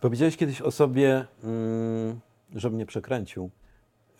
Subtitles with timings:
[0.00, 2.20] Powiedziałeś kiedyś o sobie, mm,
[2.54, 3.50] żebym nie przekręcił,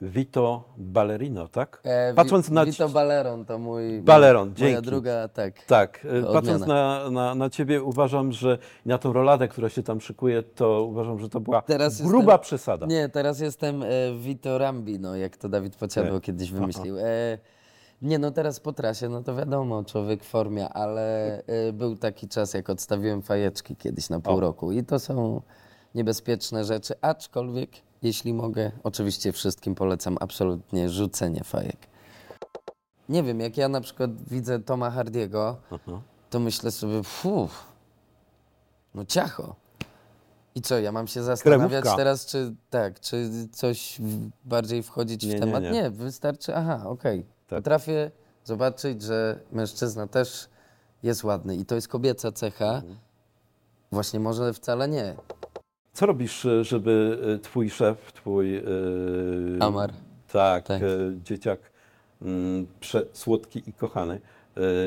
[0.03, 1.81] Vito Ballerino, tak?
[1.85, 4.01] E, Patrząc Wi- na Vito Baleron to mój.
[4.03, 4.83] Baleron, moja dzięki.
[4.83, 5.65] druga, tak.
[5.65, 6.33] Tak, e, Odmiana.
[6.33, 10.83] patrząc na, na, na ciebie uważam, że na tą roladę, która się tam szykuje, to
[10.85, 12.87] uważam, że to była Teraz gruba jestem- przesada.
[12.87, 13.87] Nie, teraz jestem e,
[14.19, 16.23] Vito Rambino, jak to Dawid Pociadło Tak.
[16.23, 16.99] kiedyś wymyślił.
[16.99, 17.39] E,
[18.03, 22.29] nie, no teraz po trasie, no to wiadomo, człowiek w formie, ale e, był taki
[22.29, 24.41] czas, jak odstawiłem fajeczki kiedyś na pół O.
[24.41, 25.43] roku i to są
[25.95, 27.71] niebezpieczne rzeczy, aczkolwiek,
[28.03, 31.77] jeśli mogę, oczywiście wszystkim polecam absolutnie rzucenie fajek.
[33.09, 36.01] Nie wiem, jak ja na przykład widzę Toma Hardiego, Aha.
[36.31, 37.65] to myślę sobie, fuf,
[38.95, 39.55] no ciacho.
[40.55, 41.97] I co, ja mam się zastanawiać Kremówka.
[41.97, 43.99] teraz, czy tak, czy coś
[44.45, 45.63] bardziej wchodzić Nie, w nie, temat?
[45.63, 45.91] nie.
[45.91, 47.27] wystarczy, aha, okej.
[47.51, 47.59] Tak.
[47.59, 48.11] Potrafię
[48.45, 50.49] zobaczyć, że mężczyzna też
[51.03, 52.75] jest ładny i to jest kobieca cecha.
[52.75, 52.97] Mhm.
[53.93, 55.15] Właśnie może wcale nie.
[55.93, 58.57] Co robisz, e, żeby e, twój szef, twój...
[58.57, 58.63] e,
[59.61, 59.93] Amar.
[60.33, 60.83] Tak, Tak.
[60.83, 60.87] e,
[61.25, 61.61] dzieciak
[62.23, 64.21] mm, przesłodki i kochany.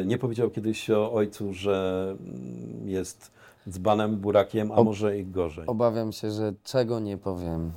[0.05, 3.31] Nie powiedział kiedyś o ojcu, że mm, jest
[3.69, 5.67] dzbanem, burakiem, a Ob- może i gorzej.
[5.67, 7.71] Obawiam się, że czego nie powiem,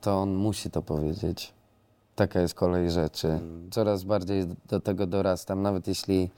[0.00, 1.54] to on musi to powiedzieć.
[2.14, 3.28] Taka jest kolej rzeczy.
[3.28, 3.70] Mm.
[3.70, 6.30] Coraz bardziej do tego dorastam, nawet jeśli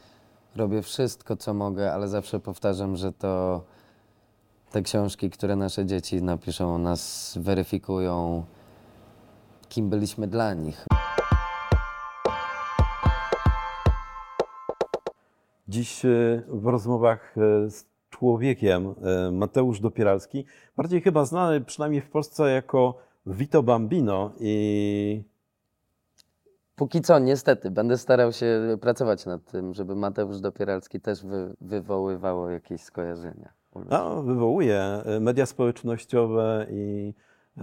[0.57, 3.65] robię wszystko, co mogę, ale zawsze powtarzam, że to
[4.71, 8.45] te książki, które nasze dzieci napiszą o nas, weryfikują,
[9.69, 10.87] kim byliśmy dla nich.
[15.69, 20.45] Dziś e, w rozmowach e, z człowiekiem e, Mateusz Dopieralski,
[20.77, 25.23] bardziej chyba znany przynajmniej w Polsce jako Vito Bambino i
[26.77, 32.51] Póki co, niestety, będę starał się pracować nad tym, żeby Mateusz Dopieralski też wy, wywoływało
[32.51, 33.53] jakieś skojarzenia.
[33.91, 37.15] no, wywołuje media społecznościowe i
[37.59, 37.63] e,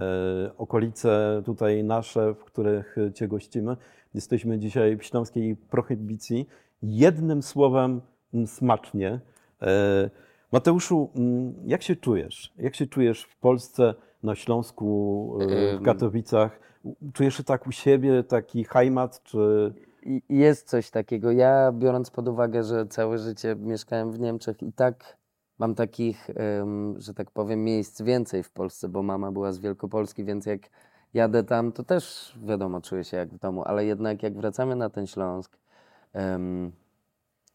[0.58, 3.76] okolice tutaj nasze, w których Cię gościmy.
[4.14, 6.48] Jesteśmy dzisiaj w śląskiej prohibicji.
[6.82, 8.00] Jednym słowem
[8.46, 9.20] smacznie.
[9.62, 10.10] E,
[10.52, 11.10] Mateuszu,
[11.64, 12.52] jak się czujesz?
[12.58, 15.82] Jak się czujesz w Polsce, na Śląsku, e, w.
[15.82, 16.60] Katowicach?
[17.12, 19.74] Czujesz się tak u siebie, taki hajmat, czy...
[20.28, 21.30] Jest coś takiego.
[21.30, 25.16] Ja, biorąc pod uwagę, że całe życie mieszkałem w Niemczech i tak
[25.58, 26.30] mam takich,
[26.96, 30.60] że tak powiem, miejsc więcej w Polsce, bo mama była z Wielkopolski, więc jak
[31.14, 34.90] jadę tam, to też wiadomo, czuję się jak w domu, ale jednak jak wracamy na
[34.90, 35.58] ten Śląsk,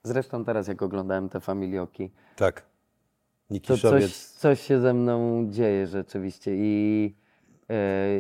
[0.03, 2.63] zresztą teraz jak oglądałem te familioki, Tak.
[3.61, 7.15] To coś, coś się ze mną dzieje rzeczywiście i,
[7.69, 8.19] e,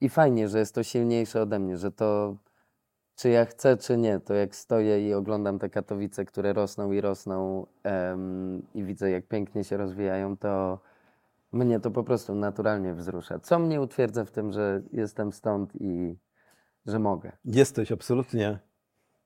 [0.00, 2.36] i fajnie, że jest to silniejsze ode mnie, że to
[3.16, 7.00] czy ja chcę, czy nie, to jak stoję i oglądam te Katowice, które rosną i
[7.00, 10.78] rosną em, i widzę, jak pięknie się rozwijają, to
[11.52, 13.38] mnie to po prostu naturalnie wzrusza.
[13.38, 16.16] Co mnie utwierdza w tym, że jestem stąd i
[16.86, 17.32] że mogę.
[17.44, 18.58] Jesteś, absolutnie.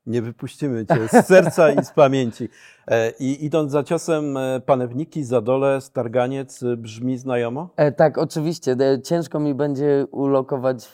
[0.06, 2.49] Nie wypuścimy cię z serca i z pamięci.
[2.88, 7.69] E, I idąc za ciosem e, panewniki, zadole, starganiec e, brzmi znajomo?
[7.97, 8.77] Tak, oczywiście.
[9.05, 10.91] Ciężko mi będzie ulokować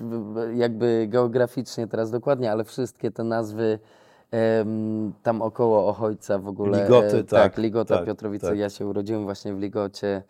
[0.54, 3.78] jakby geograficznie teraz dokładnie, ale wszystkie te nazwy
[5.22, 6.82] tam około Ochojca w ogóle.
[6.82, 8.46] Ligoty, e, tak, Ligota, tak, Piotrowice.
[8.48, 8.58] tak.
[8.58, 10.22] Ja się urodziłem właśnie w Ligocie,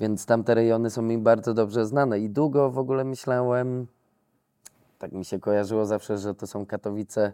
[0.00, 3.86] więc tamte rejony są mi bardzo dobrze znane i długo w ogóle myślałem,
[5.02, 7.32] tak mi się kojarzyło zawsze, że to są Katowice,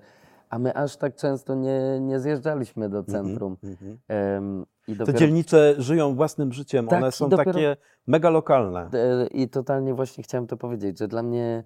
[0.51, 3.57] a my aż tak często nie, nie zjeżdżaliśmy do centrum.
[3.65, 3.99] Mhm.
[4.09, 8.91] Em, i Te dopiero dzielnice żyją własnym życiem, Tak, one są dopiero- takie mega lokalne.
[8.95, 11.65] E, I totalnie właśnie chciałem to powiedzieć, że dla mnie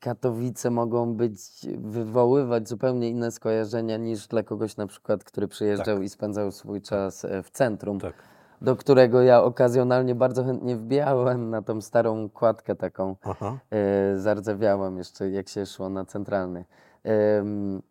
[0.00, 1.40] Katowice mogą być,
[1.78, 7.24] wywoływać zupełnie inne skojarzenia niż dla kogoś na przykład, który przyjeżdżał i spędzał swój czas
[7.24, 8.14] e, w centrum, Tak.
[8.62, 13.58] Do którego ja okazjonalnie bardzo chętnie wbijałem na tą starą kładkę taką, Aha.
[13.70, 16.64] e, zardzewiałem jeszcze jak się szło na centralny.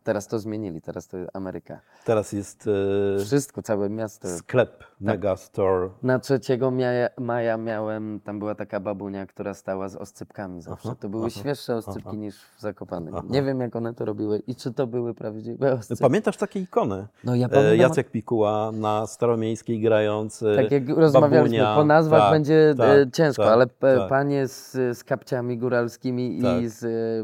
[0.04, 1.80] Teraz to zmienili, teraz to jest Ameryka.
[2.06, 2.70] Teraz jest
[3.18, 4.28] e, Wszystko, całe miasto.
[4.28, 5.90] sklep Megastore.
[6.04, 6.40] Na 3
[6.72, 10.90] maja, maja miałem, tam była taka babunia, która stała z oscypkami zawsze.
[10.90, 12.16] Aha, to były aha, świeższe oscypki aha.
[12.18, 13.14] niż w Zakopanem.
[13.30, 16.02] Nie wiem, jak one to robiły i czy to były prawdziwe oscypki.
[16.04, 17.08] Pamiętasz takie ikony?
[17.24, 20.44] No ja E, pamiętam, Jacek Pikuła na Staromiejskiej grając.
[20.44, 24.10] e, tak jak rozmawialiśmy, babunia, po nazwach tak, będzie tak, ciężko, tak, ale tak.
[24.10, 26.62] panie z, z kapciami góralskimi Tak.
[26.62, 26.84] i z,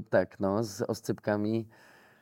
[0.10, 1.68] tak, no, z oscypkami.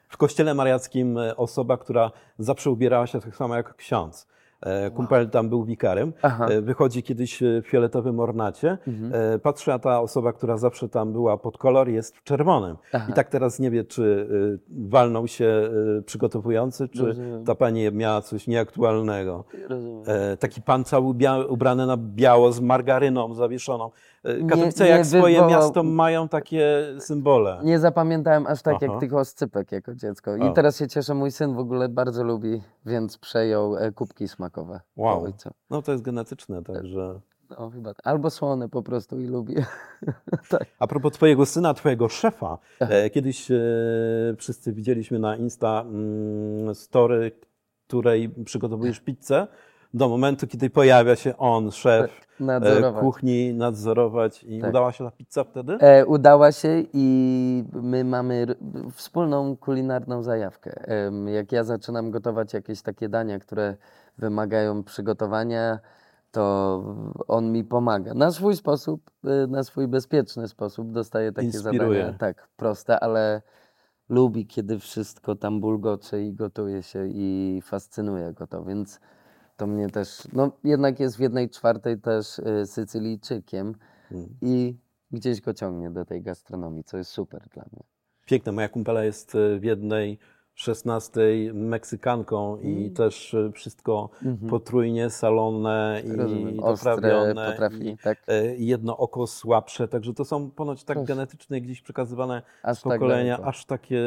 [0.09, 4.27] W kościele mariackim e, osoba, która zawsze ubierała się tak samo jak ksiądz.
[4.61, 6.13] E, Kumpel tam był wikarem.
[6.21, 6.47] Aha.
[6.47, 8.77] E, Wychodzi kiedyś w fioletowym ornacie.
[8.87, 9.39] Mhm.
[9.39, 12.77] Patrzy, a ta osoba, która zawsze tam była pod kolor, jest w czerwonym.
[12.93, 13.05] Aha.
[13.09, 14.27] I tak teraz nie wie, czy
[14.69, 15.69] walnął się
[16.05, 17.45] przygotowujący, czy Rozumiem.
[17.45, 19.43] ta pani miała coś nieaktualnego.
[19.69, 20.03] Rozumiem.
[20.39, 21.13] Taki pan cały
[21.47, 23.91] ubrany na biało z margaryną zawieszoną.
[24.25, 27.59] E, Nie- Katowice, nie jak swoje wywołał- miasto, mają takie symbole.
[27.63, 28.85] Nie zapamiętałem aż tak Aha.
[28.85, 30.35] jak tych oscypek jako dziecko.
[30.35, 30.51] I O.
[30.51, 34.79] teraz się cieszę, mój syn w ogóle bardzo lubi, więc przejął e, kubki smakowe.
[34.95, 35.27] Wow.
[35.69, 37.19] No to jest genetyczne, także...
[37.59, 37.93] No, chyba.
[38.03, 39.55] Albo słone po prostu i lubi.
[40.49, 40.65] tak.
[40.79, 42.91] A propos twojego syna, twojego szefa, Aha.
[42.93, 43.55] e, kiedyś e,
[44.37, 47.31] wszyscy widzieliśmy na Insta mm, story,
[47.87, 49.47] której przygotowujesz pizzę,
[49.95, 53.01] do momentu, kiedy pojawia się on, szef e, Nadzorować.
[53.03, 54.69] kuchni, nadzorować i Tak.
[54.69, 55.73] udała się ta pizza wtedy?
[55.79, 58.45] E, udała się i my mamy
[58.93, 60.71] wspólną kulinarną zajawkę.
[60.87, 63.75] Em, Jak ja zaczynam gotować jakieś takie dania, które
[64.17, 65.79] wymagają przygotowania,
[66.31, 66.83] to
[67.27, 68.13] on mi pomaga.
[68.13, 69.11] Na swój sposób,
[69.43, 71.99] y, na swój bezpieczny sposób dostaje takie Inspiruje.
[71.99, 72.17] zadania.
[72.19, 73.41] Tak, proste, ale
[74.09, 78.99] lubi, kiedy wszystko tam bulgocze i gotuje się i fascynuje go to, więc
[79.57, 83.75] to mnie też, no jednak jest w jednej czwartej też y, Sycylijczykiem
[84.11, 84.29] Mm.
[84.41, 84.77] i
[85.11, 87.83] gdzieś go ciągnie do tej gastronomii, co jest super dla mnie.
[88.25, 88.51] Piękne.
[88.51, 90.19] Moja kumpela jest e, w jednej
[90.55, 91.19] 16
[91.53, 92.93] Meksykanką i Mm.
[92.93, 94.09] też e, wszystko
[94.49, 97.51] potrójnie salone i Rozumiem, doprawione.
[97.51, 98.17] potrafi, tak?
[98.27, 101.07] e, jedno oko słabsze, także to są ponoć tak Proszę.
[101.07, 103.49] genetycznie gdzieś przekazywane Aż z tak pokolenia, daleko.
[103.49, 103.99] aż takie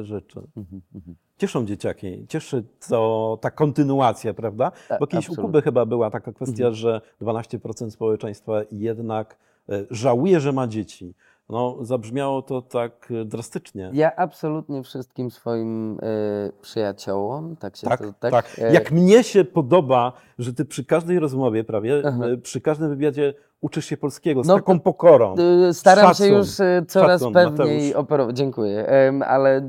[0.00, 0.40] e, rzeczy.
[0.56, 1.16] Mhm, mhm.
[1.38, 4.72] Cieszą dzieciaki, cieszy to ta kontynuacja, prawda?
[4.88, 5.48] Tak, Bo kiedyś u absolutnie.
[5.48, 9.36] Kuby chyba była taka kwestia, że 12% społeczeństwa jednak
[9.90, 11.14] żałuje, że ma dzieci.
[11.48, 13.90] No, zabrzmiało to tak e, drastycznie.
[13.94, 18.30] Ja absolutnie wszystkim swoim e, przyjaciołom, tak się Tak, to, tak.
[18.32, 22.24] tak, e, Jak mnie się podoba, że ty przy każdej rozmowie prawie, Aha.
[22.42, 25.34] przy każdym wywiadzie uczysz się polskiego z No taką pokorą.
[25.68, 26.26] Y, Staram Szacun.
[26.26, 28.36] się już y, coraz Szacun, pewniej operować.
[28.36, 28.86] Dziękuję.
[29.26, 29.68] Ale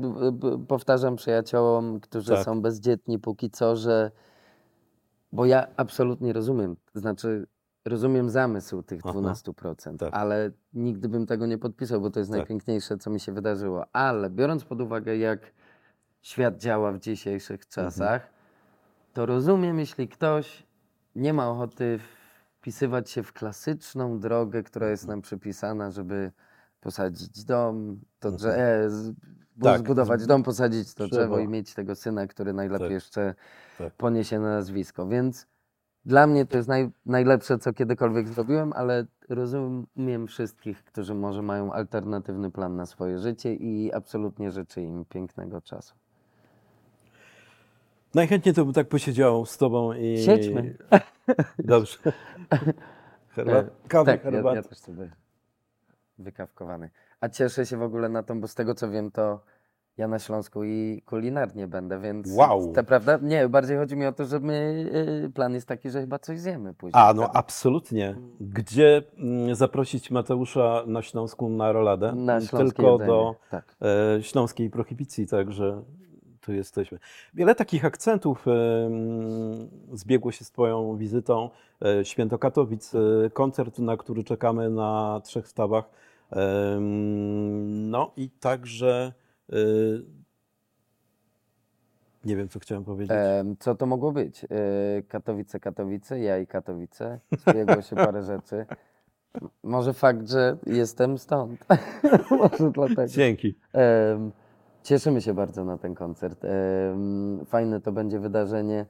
[0.68, 2.44] powtarzam przyjaciołom, którzy Tak.
[2.44, 4.10] są bezdzietni póki co, że.
[5.32, 6.76] Bo ja absolutnie rozumiem.
[6.94, 7.46] Znaczy,
[7.88, 9.12] rozumiem zamysł tych Aha.
[9.18, 10.14] 12%, Tak.
[10.14, 12.38] ale nigdy bym tego nie podpisał, bo to jest Tak.
[12.38, 13.84] najpiękniejsze, co mi się wydarzyło.
[13.92, 15.40] Ale biorąc pod uwagę, jak
[16.22, 17.70] świat działa w dzisiejszych Mhm.
[17.70, 18.30] czasach,
[19.12, 20.66] to rozumiem, jeśli ktoś
[21.16, 21.98] nie ma ochoty
[22.60, 25.16] wpisywać się w klasyczną drogę, która jest Mhm.
[25.18, 26.32] nam przypisana, żeby
[26.80, 28.36] posadzić dom, to Mhm.
[28.38, 28.88] drzewo, e,
[29.62, 31.38] Tak, zbudować dom, posadzić to drzewo drzewo.
[31.38, 33.34] i mieć tego syna, który najlepiej Tak, jeszcze
[33.78, 33.92] tak.
[33.94, 35.06] poniesie na nazwisko.
[35.08, 35.46] Więc
[36.08, 41.72] dla mnie to jest naj, najlepsze, co kiedykolwiek zrobiłem, ale rozumiem wszystkich, którzy może mają
[41.72, 45.94] alternatywny plan na swoje życie i absolutnie życzę im pięknego czasu.
[48.14, 50.18] Najchętniej to bym tak posiedział z tobą i...
[50.18, 50.76] Siedźmy.
[51.58, 51.98] Dobrze.
[53.28, 55.10] Herbat, kawy, tak, ja, ja też sobie
[56.18, 56.90] wykawkowany.
[57.20, 59.40] A cieszę się w ogóle na to, bo z tego co wiem, to
[59.98, 62.72] ja na Śląsku i kulinarnie będę, więc Wow.
[62.72, 63.18] to prawda?
[63.22, 64.86] Nie, bardziej chodzi mi o to, że my,
[65.26, 67.02] y, plan jest taki, że chyba coś zjemy później.
[67.02, 67.38] A, no prawda?
[67.38, 68.14] absolutnie.
[68.40, 72.12] Gdzie mm, zaprosić Mateusza na Śląsku na roladę?
[72.14, 72.58] na Tylko
[72.92, 73.06] jedzenie.
[73.06, 73.74] do Tak.
[74.18, 75.82] e, śląskiej prohibicji, także
[76.40, 76.98] tu jesteśmy.
[77.34, 78.52] Wiele takich akcentów e,
[79.92, 81.50] zbiegło się z Twoją wizytą.
[81.84, 82.98] E, Święto Katowic, e,
[83.30, 85.90] koncert, na który czekamy na trzech stawach.
[87.68, 89.12] No i także
[92.24, 93.16] nie wiem, co chciałem powiedzieć.
[93.20, 94.44] Em, co to mogło być?
[94.44, 94.48] E,
[95.08, 97.20] Katowice, Katowice, ja i Katowice.
[97.48, 98.66] Zbiegło się parę rzeczy.
[99.42, 101.66] M- Może fakt, że jestem stąd.
[102.30, 103.06] Może dlatego.
[103.06, 103.54] Dzięki.
[103.72, 104.32] Em,
[104.82, 106.44] Cieszymy się bardzo na ten koncert.
[106.44, 108.86] Em, Fajne to będzie wydarzenie.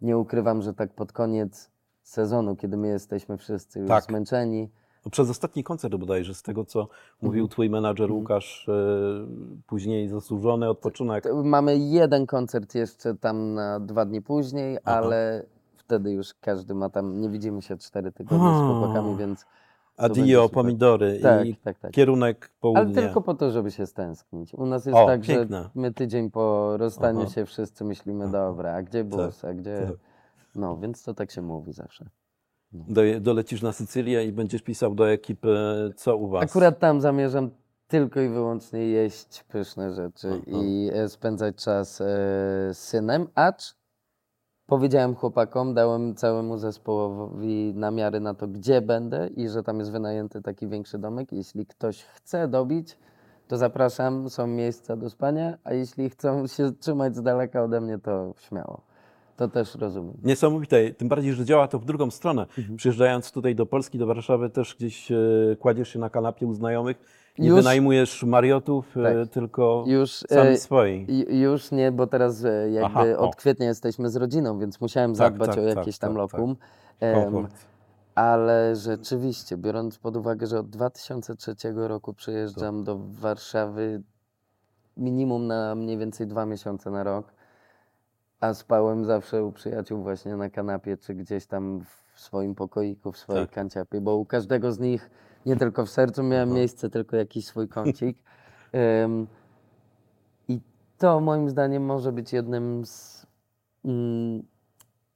[0.00, 1.70] Nie ukrywam, że tak pod koniec
[2.02, 4.04] sezonu, kiedy my jesteśmy wszyscy już Tak.
[4.04, 4.70] zmęczeni,
[5.10, 6.88] Przez ostatni koncert bodajże, z tego co
[7.22, 7.48] mówił Mhm.
[7.48, 8.72] twój menadżer Łukasz, e,
[9.66, 11.24] później zasłużony odpoczynek.
[11.44, 14.96] mamy jeden koncert jeszcze tam na dwa dni później, Aha.
[14.96, 15.44] ale
[15.76, 19.46] wtedy już każdy ma tam, nie widzimy się cztery tygodnie z chłopakami, więc
[19.96, 21.90] Adio, pomidory tak, i tak, tak.
[21.92, 22.82] kierunek południa.
[22.82, 24.54] Ale tylko po to, żeby się stęsknić.
[24.54, 25.62] U nas jest O, tak, piękne.
[25.62, 27.30] że my tydzień po rozstaniu Aha.
[27.30, 29.90] się wszyscy myślimy, dobra, a gdzie bus, a gdzie...
[30.56, 32.08] No, więc to tak się mówi zawsze.
[32.72, 35.56] Do, dolecisz na Sycylię i będziesz pisał do ekipy,
[35.96, 36.42] co u was.
[36.42, 37.50] Akurat tam zamierzam
[37.88, 40.42] tylko i wyłącznie jeść pyszne rzeczy Aha.
[40.46, 42.04] i e, spędzać czas e,
[42.72, 43.78] z synem, acz
[44.66, 50.42] powiedziałem chłopakom, dałem całemu zespołowi namiary na to, gdzie będę i że tam jest wynajęty
[50.42, 51.32] taki większy domek.
[51.32, 52.98] Jeśli ktoś chce dobić,
[53.48, 57.98] to zapraszam, są miejsca do spania, a jeśli chcą się trzymać z daleka ode mnie,
[57.98, 58.87] to śmiało.
[59.38, 60.14] To też rozumiem.
[60.24, 62.42] Niesamowite, tym bardziej, że działa to w drugą stronę.
[62.58, 62.76] Mhm.
[62.76, 65.16] Przyjeżdżając tutaj do Polski, do Warszawy, też gdzieś e,
[65.58, 66.96] kładziesz się na kanapie u znajomych,
[67.38, 69.28] nie Już- wynajmujesz mariotów, e, Tak.
[69.32, 71.06] tylko Już, sami e, swoi.
[71.06, 75.16] Ju- Już nie, bo teraz jakby Aha, od kwietnia jesteśmy z rodziną, więc musiałem Tak,
[75.18, 76.32] zadbać tak, o tak, jakieś tam tak, tak.
[76.40, 76.56] lokum.
[77.14, 77.54] Komfort.
[78.14, 81.54] ale rzeczywiście, biorąc pod uwagę, że od 2003
[81.88, 84.02] roku przyjeżdżam do Warszawy
[84.96, 87.32] minimum na mniej więcej dwa miesiące na rok,
[88.40, 91.80] a spałem zawsze u przyjaciół właśnie na kanapie, czy gdzieś tam
[92.14, 93.54] w swoim pokoiku, w swojej Tak.
[93.54, 95.10] kanciapie, bo u każdego z nich
[95.46, 96.58] nie tylko w sercu miałem Aha.
[96.58, 98.18] miejsce, tylko jakiś swój kącik.
[98.72, 99.26] Em,
[100.48, 100.60] I
[100.98, 103.26] to moim zdaniem może być jednym z,
[103.84, 104.42] mm,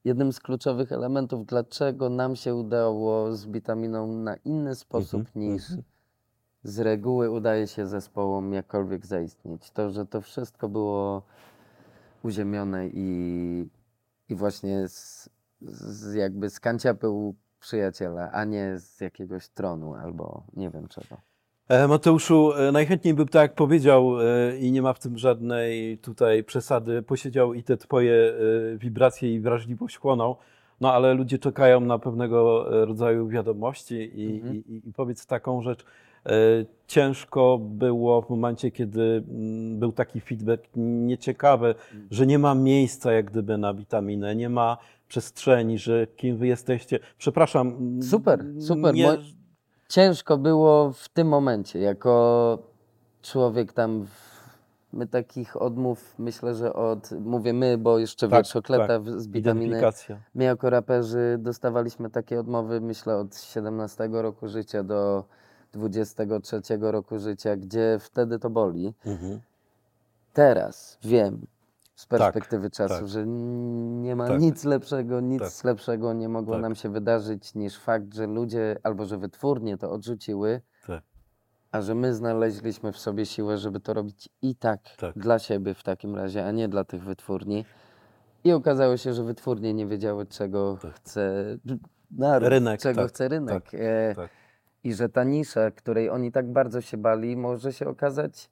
[0.04, 5.62] jednym z kluczowych elementów, dlaczego nam się udało z Bitaminą na inny sposób Mhm, niż
[5.62, 5.82] mhm.
[6.64, 9.70] z reguły udaje się zespołom jakkolwiek zaistnieć.
[9.70, 11.22] To, że to wszystko było
[12.24, 13.68] uziemione i,
[14.28, 15.28] i właśnie z,
[15.60, 16.60] z jakby z
[17.10, 21.16] u przyjaciela, a nie z jakiegoś tronu albo nie wiem czego.
[21.68, 26.44] E, Mateuszu, e, najchętniej bym tak powiedział e, i nie ma w tym żadnej tutaj
[26.44, 28.32] przesady, posiedział i te twoje
[28.76, 30.36] wibracje i wrażliwość chłoną,
[30.80, 34.56] no ale ludzie czekają na pewnego rodzaju wiadomości i, Mhm.
[34.56, 35.84] i- i powiedz taką rzecz.
[36.26, 36.30] E,
[36.86, 41.74] Ciężko było w momencie, kiedy mm, był taki feedback nieciekawy,
[42.10, 44.76] że nie ma miejsca jak gdyby na witaminę, nie ma
[45.08, 46.98] przestrzeni, że kim wy jesteście.
[47.18, 47.68] Przepraszam.
[47.68, 49.18] mm, Super, super, Nie,
[49.88, 52.58] Ciężko było w tym momencie, jako
[53.22, 54.06] człowiek tam.
[54.06, 54.32] W,
[54.92, 57.10] my takich odmów, myślę, że od.
[57.20, 59.20] Mówię my, bo jeszcze Tak, wierszokleta tak.
[59.20, 59.80] z witaminy.
[60.34, 65.24] My jako raperzy dostawaliśmy takie odmowy, myślę, od 17 roku życia do
[65.72, 68.94] 23 roku życia, gdzie wtedy to boli.
[69.06, 69.40] Mhm.
[70.32, 71.46] Teraz wiem
[71.94, 73.08] z Tak, perspektywy czasu, tak.
[73.08, 74.40] że nie ma Tak.
[74.40, 75.64] nic lepszego, nic Tak.
[75.64, 76.62] lepszego nie mogło Tak.
[76.62, 81.02] nam się wydarzyć niż fakt, że ludzie albo że wytwórnie to odrzuciły, Tak.
[81.72, 85.18] a że my znaleźliśmy w sobie siłę, żeby to robić i tak, Tak.
[85.18, 87.64] dla siebie w takim razie, a nie dla tych wytwórni.
[88.44, 90.94] I okazało się, że wytwórnie nie wiedziały, czego Tak.
[90.94, 91.44] chce
[92.10, 93.64] naród, Rynek, czego tak, chce rynek.
[93.64, 94.30] tak, E, tak.
[94.84, 98.50] I że ta nisza, której oni tak bardzo się bali, może się okazać.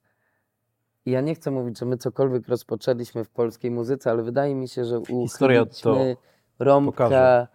[1.06, 4.68] I Ja nie chcę mówić, że my cokolwiek rozpoczęliśmy w polskiej muzyce, ale wydaje mi
[4.68, 6.16] się, że uchyliśmy
[6.58, 7.46] rąbka pokaże.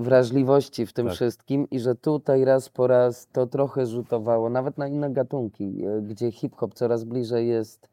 [0.00, 1.14] wrażliwości w tym Tak.
[1.14, 6.02] wszystkim i że tutaj raz po raz to trochę rzutowało, nawet na inne gatunki, e,
[6.02, 7.88] gdzie hip-hop coraz bliżej jest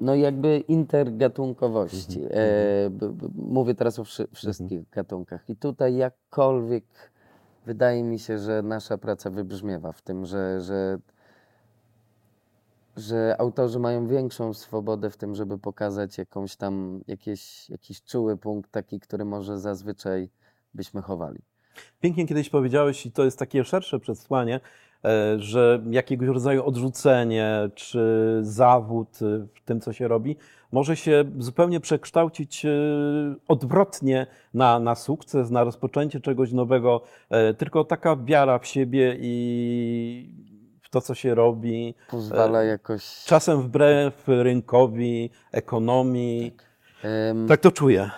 [0.00, 2.22] no jakby intergatunkowości.
[2.22, 5.50] Mhm, E, b, b, mówię teraz o wszy, wszystkich gatunkach.
[5.50, 6.84] I tutaj jakkolwiek
[7.66, 10.98] wydaje mi się, że nasza praca wybrzmiewa w tym, że, że,
[12.96, 18.70] że autorzy mają większą swobodę w tym, żeby pokazać jakąś tam, jakieś, jakiś czuły punkt
[18.70, 20.28] taki, który może zazwyczaj
[20.74, 21.38] byśmy chowali.
[22.00, 24.60] Pięknie kiedyś powiedziałeś, i to jest takie szersze przesłanie,
[25.04, 29.18] e, że jakiegoś rodzaju odrzucenie czy zawód
[29.54, 30.36] w tym, co się robi,
[30.76, 32.70] może się zupełnie przekształcić e,
[33.48, 37.00] odwrotnie na, na sukces, na rozpoczęcie czegoś nowego.
[37.30, 40.34] E, Tylko taka wiara w siebie i
[40.82, 43.24] w to, co się robi, Pozwala E, jakoś...
[43.24, 46.56] czasem wbrew rynkowi, ekonomii.
[47.04, 48.10] em, Tak to czuję.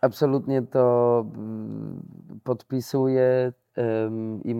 [0.00, 2.02] Absolutnie to mm,
[2.44, 4.54] podpisuję em, i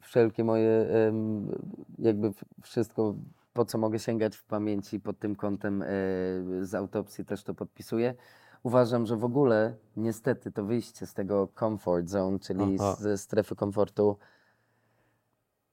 [0.00, 1.48] wszelkie moje, em,
[1.98, 3.14] jakby wszystko,
[3.52, 5.86] po co mogę sięgać w pamięci pod tym kątem e,
[6.62, 8.14] z autopsji też to podpisuję.
[8.62, 12.96] Uważam, że w ogóle niestety to wyjście z tego comfort zone, czyli Aha.
[12.98, 14.16] ze strefy komfortu,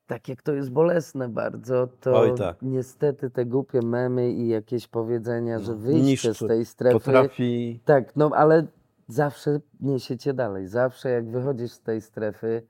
[0.07, 2.57] tak jak to jest bolesne bardzo, to Oj, tak.
[2.62, 7.79] niestety te głupie memy i jakieś powiedzenia, że No, wyjście z tej strefy Potrafi.
[7.86, 8.67] tak, no ale
[9.07, 10.67] zawsze niesie cię dalej.
[10.67, 12.63] Zawsze jak wychodzisz z tej strefy,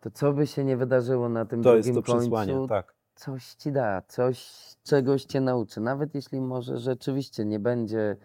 [0.00, 2.94] to co by się nie wydarzyło na tym To jest drugim to przesłanie, końcu, tak.
[3.20, 4.48] Coś ci da, coś,
[4.84, 5.80] czegoś cię nauczy.
[5.80, 8.16] Nawet jeśli może rzeczywiście nie będzie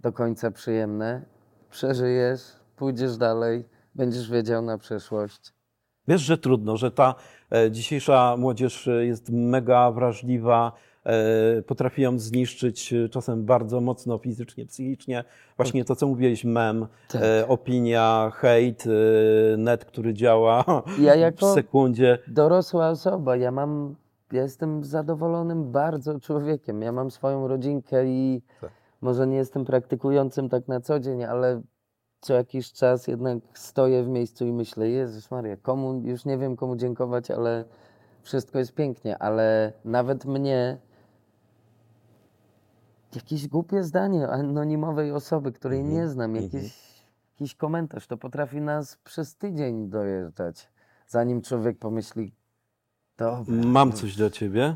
[0.00, 1.22] do końca przyjemne,
[1.70, 2.40] przeżyjesz,
[2.76, 5.52] pójdziesz dalej, będziesz wiedział na przyszłość.
[6.08, 7.14] Wiesz, że trudno, że ta
[7.52, 10.72] e, dzisiejsza młodzież e, jest mega wrażliwa,
[11.04, 15.24] e, potrafi ją zniszczyć e, czasem bardzo mocno fizycznie, psychicznie.
[15.56, 17.22] Właśnie to, co mówiłeś, mem, Tak.
[17.22, 20.64] e, opinia, hejt, e, net, który działa
[20.98, 22.18] Ja w sekundzie.
[22.28, 23.96] dorosła osoba, ja mam,
[24.34, 26.82] ja jestem zadowolonym bardzo człowiekiem.
[26.82, 28.70] Ja mam swoją rodzinkę i Tak.
[29.00, 31.62] może nie jestem praktykującym tak na co dzień, ale
[32.20, 36.56] co jakiś czas jednak stoję w miejscu i myślę, Jezus Maria, komu, już nie wiem
[36.56, 37.64] komu dziękować, ale
[38.22, 40.78] wszystko jest pięknie, ale nawet mnie
[43.14, 46.44] jakieś głupie zdanie anonimowej osoby, której Mhm, nie znam, mhm.
[46.44, 46.74] jakiś,
[47.34, 50.70] jakiś komentarz, to potrafi nas przez tydzień dojeżdżać,
[51.06, 52.34] zanim człowiek pomyśli,
[53.16, 53.54] dobra.
[53.66, 54.74] Mam coś dla ciebie.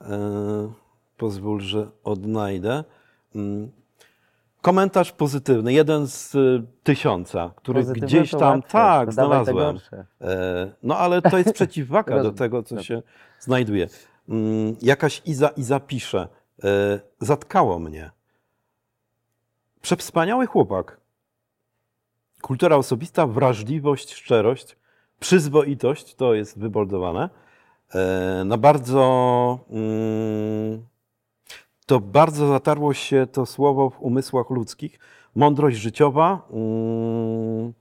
[0.00, 0.72] E,
[1.16, 2.84] pozwól, że odnajdę.
[3.34, 3.70] Mm.
[4.60, 9.78] Komentarz pozytywny, jeden z y, tysiąca, który Pozytywne gdzieś tam, łatwe, tak, te znalazłem.
[10.20, 13.02] E, No ale to jest przeciwwaka do tego, co się
[13.40, 13.88] znajduje.
[14.28, 16.28] Mm, Jakaś Iza Iza pisze,
[16.64, 18.10] e, zatkało mnie.
[19.80, 21.00] Przewspaniały chłopak.
[22.42, 24.76] Kultura osobista, wrażliwość, szczerość,
[25.28, 27.30] przyzwoitość, to jest wybordowane.
[27.94, 29.58] E, Na bardzo...
[29.70, 30.82] mm,
[31.86, 34.98] To bardzo zatarło się to słowo w umysłach ludzkich.
[35.34, 37.72] Mądrość życiowa, mm,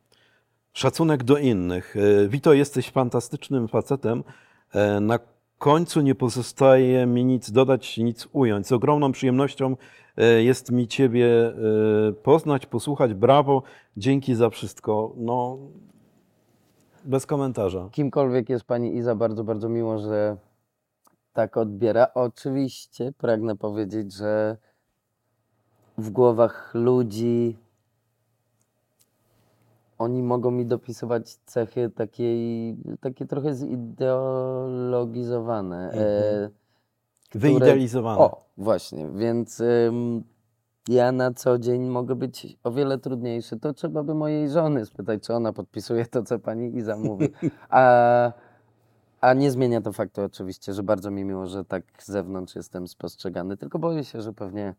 [0.73, 1.95] Szacunek do innych.
[1.97, 4.23] E, Wito, jesteś fantastycznym facetem.
[4.73, 5.19] E, Na
[5.57, 8.67] końcu nie pozostaje mi nic dodać, nic ująć.
[8.67, 9.75] Z ogromną przyjemnością
[10.39, 11.27] jest mi Ciebie
[12.23, 13.13] poznać, posłuchać.
[13.13, 13.63] Brawo,
[13.97, 15.13] dzięki za wszystko.
[15.17, 15.57] No,
[17.05, 17.89] bez komentarza.
[17.91, 20.38] Kimkolwiek jest pani Iza, bardzo, bardzo miło, że
[21.33, 22.07] tak odbiera.
[22.13, 24.57] Oczywiście pragnę powiedzieć, że
[25.98, 27.57] w głowach ludzi
[29.98, 35.91] oni mogą mi dopisywać cechy takiej, takie trochę zideologizowane.
[35.91, 36.50] E,
[37.36, 38.19] Wyidealizowane.
[38.19, 40.24] o, właśnie, więc ym,
[40.87, 43.59] ja na co dzień mogę być o wiele trudniejszy.
[43.59, 47.29] To trzeba by mojej żony spytać, czy ona podpisuje to, co pani Iza mówi.
[47.69, 48.31] A,
[49.21, 52.87] a nie zmienia to faktu oczywiście, że bardzo mi miło, że tak z zewnątrz jestem
[52.87, 54.75] spostrzegany, tylko boję się, że pewnie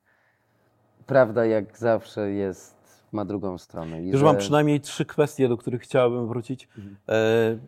[1.07, 2.77] prawda jak zawsze jest,
[3.13, 4.03] ma drugą stronę.
[4.03, 4.25] I Już że...
[4.25, 6.69] mam przynajmniej trzy kwestie, do których chciałbym wrócić.
[6.79, 6.97] Mhm.
[6.97, 7.59] E,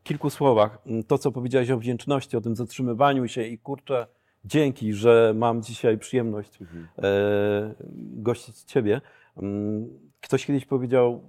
[0.00, 0.78] w kilku słowach.
[1.06, 4.06] To, co powiedziałeś o wdzięczności, o tym zatrzymywaniu się i kurczę,
[4.44, 6.88] dzięki, że mam dzisiaj przyjemność Mhm.
[6.98, 9.00] e, gościć Ciebie.
[9.36, 9.88] Mm,
[10.20, 11.22] Ktoś kiedyś powiedział,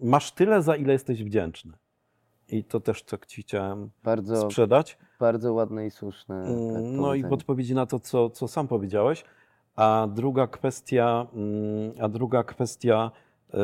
[0.00, 1.72] masz tyle, za ile jesteś wdzięczny.
[2.48, 4.98] I to też tak Ci chciałem Bardzo, sprzedać.
[5.20, 6.44] bardzo ładne i słuszne.
[6.74, 9.24] tak, No i w odpowiedzi na to, co, co sam powiedziałeś.
[9.76, 13.10] A druga kwestia, mm, a druga kwestia,
[13.54, 13.58] e,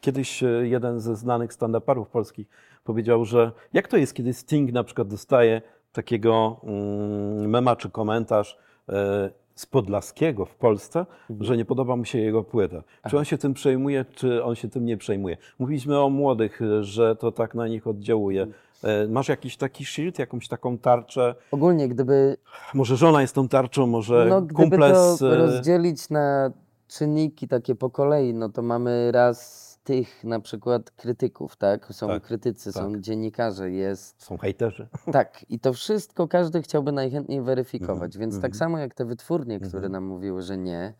[0.00, 2.46] kiedyś jeden ze znanych stand-uperów polskich
[2.84, 5.62] powiedział, że jak to jest, kiedy Sting na przykład dostaje
[5.96, 11.06] takiego mm, mema czy komentarz e, z Podlaskiego w Polsce,
[11.40, 12.82] że nie podoba mu się jego płyta.
[13.10, 15.36] Czy on się tym przejmuje, czy on się tym nie przejmuje?
[15.58, 18.46] Mówiliśmy o młodych, że to tak na nich oddziałuje.
[18.84, 21.34] E, Masz jakiś taki shield, jakąś taką tarczę?
[21.50, 22.36] Ogólnie, gdyby
[22.74, 25.22] Może żona jest tą tarczą, może No, gdyby kumple to z...
[25.22, 26.50] e, rozdzielić na
[26.88, 31.86] czynniki takie po kolei, no to mamy raz tych na przykład krytyków, tak?
[31.94, 33.00] Są Tak, krytycy, są tak.
[33.00, 34.22] dziennikarze, jest.
[34.22, 34.88] Są hejterzy.
[35.12, 38.16] Tak, i to wszystko każdy chciałby najchętniej weryfikować.
[38.16, 38.54] Mhm, Więc tak mhm.
[38.54, 39.92] samo jak te wytwórnie, które Mhm.
[39.92, 40.94] nam mówiły, że nie,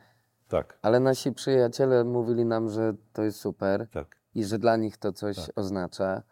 [0.48, 4.16] Tak, ale nasi przyjaciele mówili nam, że to jest super tak.
[4.34, 5.50] i że dla nich to coś Tak.
[5.56, 6.22] oznacza.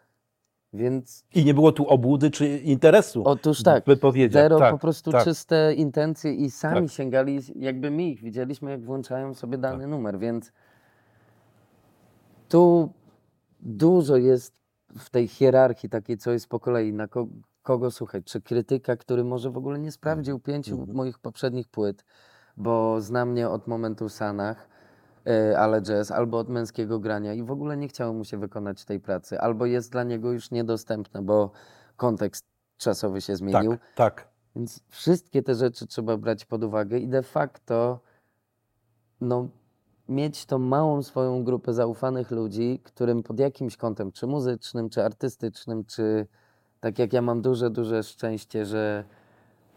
[0.73, 3.85] Więc I nie było tu obłudy czy interesu otóż tak.
[3.85, 4.43] wypowiedziach.
[4.43, 5.23] Zero tak, po prostu tak.
[5.23, 6.95] czyste intencje i sami Tak.
[6.95, 9.89] sięgali, jakby my ich widzieliśmy, jak włączają sobie dany Tak.
[9.89, 10.51] numer, więc
[12.49, 12.93] tu
[13.59, 14.53] dużo jest
[14.99, 17.27] w tej hierarchii takiej, co jest po kolei, na ko
[17.63, 18.23] kogo słuchać.
[18.25, 20.97] Czy krytyka, który może w ogóle nie sprawdził pięciu Mhm.
[20.97, 22.05] moich poprzednich płyt,
[22.57, 24.67] bo zna mnie od momentu Sanach,
[25.27, 28.85] e, ale jazz, albo od męskiego grania i w ogóle nie chciało mu się wykonać
[28.85, 31.51] tej pracy, albo jest dla niego już niedostępne, bo
[31.97, 32.45] kontekst
[32.77, 33.71] czasowy się zmienił.
[33.71, 34.27] Tak, tak.
[34.55, 37.99] Więc wszystkie te rzeczy trzeba brać pod uwagę i de facto
[39.21, 39.47] no,
[40.09, 45.85] mieć tą małą swoją grupę zaufanych ludzi, którym pod jakimś kątem, czy muzycznym, czy artystycznym,
[45.85, 46.27] czy
[46.79, 49.03] tak jak ja mam duże, duże szczęście, że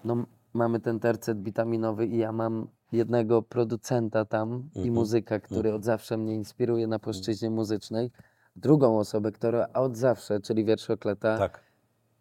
[0.05, 0.17] no,
[0.55, 5.85] mamy ten tercet witaminowy i ja mam jednego producenta tam i Mhm, muzyka, który od
[5.85, 8.11] zawsze mnie inspiruje na płaszczyźnie muzycznej,
[8.57, 11.61] drugą osobę, która od zawsze, czyli wierszokleta, tak.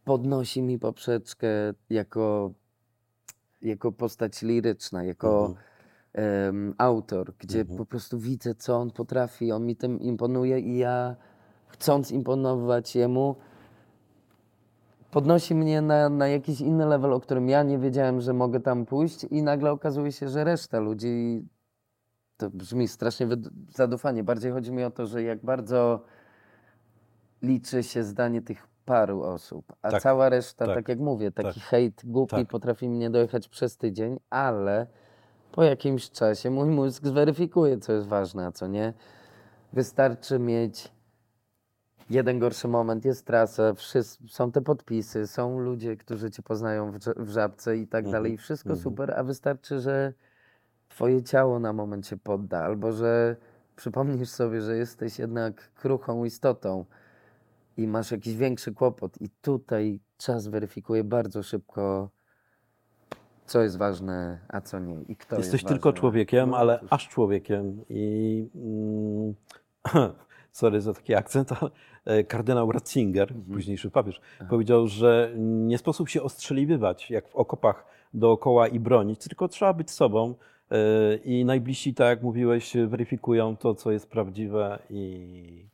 [0.06, 1.48] podnosi mi poprzeczkę
[1.90, 2.52] jako,
[3.62, 5.68] jako postać liryczna, jako Mhm.
[6.14, 7.78] Em, autor, gdzie Mhm.
[7.78, 11.16] po prostu widzę, co on potrafi, on mi tym imponuje i ja
[11.68, 13.36] chcąc imponować jemu,
[15.12, 18.86] podnosi mnie na, na jakiś inny level, o którym ja nie wiedziałem, że mogę tam
[18.86, 21.46] pójść i nagle okazuje się, że reszta ludzi,
[22.38, 23.28] to brzmi strasznie
[23.76, 26.04] zadufanie, bardziej chodzi mi o to, że jak bardzo
[27.42, 31.60] liczy się zdanie tych paru osób, a Tak, cała reszta, tak, tak, jak mówię, taki
[31.60, 32.48] tak, hejt głupi tak.
[32.48, 34.88] potrafi mnie dojechać przez tydzień, ale
[35.58, 38.94] po jakimś czasie mój mózg zweryfikuje, co jest ważne, a co nie.
[39.74, 40.92] Wystarczy mieć
[42.10, 46.98] jeden gorszy moment, jest trasa, wszyscy, są te podpisy, są ludzie, którzy cię poznają w,
[47.00, 48.34] w żabce i tak Mhm, dalej.
[48.34, 48.84] I wszystko mhm.
[48.84, 50.14] super, a wystarczy, że
[50.90, 53.36] twoje ciało na moment się podda, albo że
[53.76, 56.86] przypomnisz sobie, że jesteś jednak kruchą istotą
[57.78, 59.22] i masz jakiś większy kłopot.
[59.22, 62.10] I tutaj czas weryfikuje bardzo szybko,
[63.48, 65.02] co jest ważne, a co nie.
[65.08, 66.00] I kto Jesteś jest tylko ważny.
[66.00, 67.82] człowiekiem, No, ale aż człowiekiem.
[67.90, 69.34] I mm,
[70.52, 71.72] sorry za taki akcent, ale
[72.06, 73.54] e, kardynał Ratzinger, Mhm.
[73.56, 79.48] późniejszy papież, powiedział, że nie sposób się ostrzeliwywać, jak w okopach dookoła i bronić, tylko
[79.48, 80.36] trzeba być sobą.
[80.72, 85.66] e, I najbliżsi, tak jak mówiłeś, weryfikują to, co jest prawdziwe i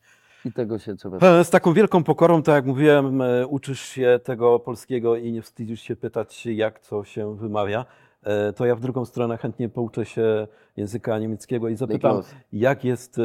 [0.45, 4.59] I tego się trzeba Z taką wielką pokorą, tak jak mówiłem, e, uczysz się tego
[4.59, 7.85] polskiego i nie wstydzisz się pytać, jak to się wymawia.
[8.23, 12.21] E, To ja w drugą stronę chętnie pouczę się języka niemieckiego i zapytam,
[12.53, 13.21] jak jest e,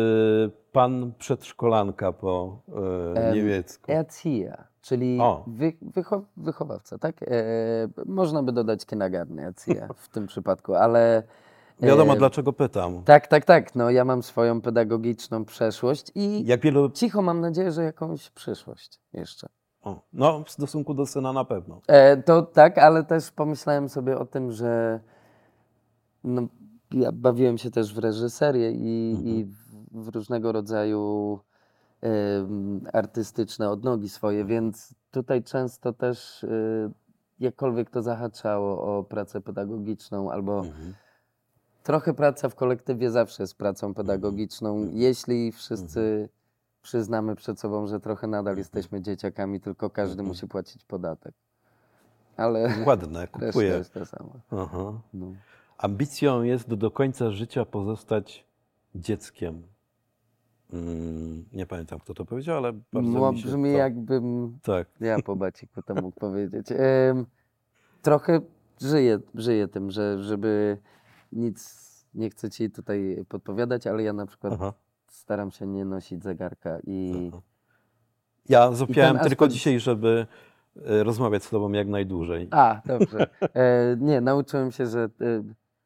[0.72, 2.58] pan przedszkolanka po
[3.16, 3.92] Em, niemiecku?
[3.92, 7.22] Erzieher, czyli wy, wycho, wychowawca, tak?
[7.22, 7.26] E,
[8.06, 11.22] można by dodać kindergarten Erzieher w tym przypadku, ale
[11.80, 13.02] Wiadomo, e, dlaczego pytam.
[13.04, 13.74] tak, tak, tak.
[13.74, 16.90] No, ja mam swoją pedagogiczną przeszłość i Jak wielu...
[16.90, 19.48] cicho mam nadzieję, że jakąś przyszłość jeszcze.
[19.82, 21.80] O, no, w stosunku do syna na pewno.
[21.86, 25.00] E, to tak, ale też pomyślałem sobie o tym, że
[26.24, 26.42] no,
[26.90, 29.44] ja bawiłem się też w reżyserię i, i
[29.92, 31.38] w, różnego rodzaju
[32.00, 36.90] em, artystyczne odnogi swoje, więc tutaj często też y,
[37.40, 40.94] jakkolwiek to zahaczało o pracę pedagogiczną albo Mhm.
[41.88, 46.28] Trochę praca w kolektywie zawsze jest pracą pedagogiczną, jeśli wszyscy
[46.82, 51.34] przyznamy przed sobą, że trochę nadal jesteśmy dzieciakami, tylko każdy musi płacić podatek.
[52.36, 53.68] Ale Ładne, kupuję.
[53.68, 54.30] jest ta sama.
[54.50, 55.00] Aha.
[55.14, 55.26] No.
[55.78, 58.46] Ambicją jest do, do końca życia pozostać
[58.94, 59.62] dzieckiem.
[60.72, 63.78] Mm, nie pamiętam, kto to powiedział, ale bardzo No, mi się brzmi to...
[63.78, 64.88] jakbym Tak.
[65.00, 66.66] ja po baciku to mógł powiedzieć.
[68.02, 68.40] Trochę
[68.80, 70.78] żyję, żyję tym, że żeby
[71.32, 74.72] nic nie chcę ci tutaj podpowiadać, ale ja na przykład Aha.
[75.06, 77.42] staram się nie nosić zegarka i Aha.
[78.48, 80.26] Ja złapiałem ten tylko aspekt- dzisiaj, żeby
[80.86, 82.48] e, rozmawiać z tobą jak najdłużej.
[82.50, 83.26] A, dobrze.
[83.54, 85.42] E, nie, nauczyłem się, że e,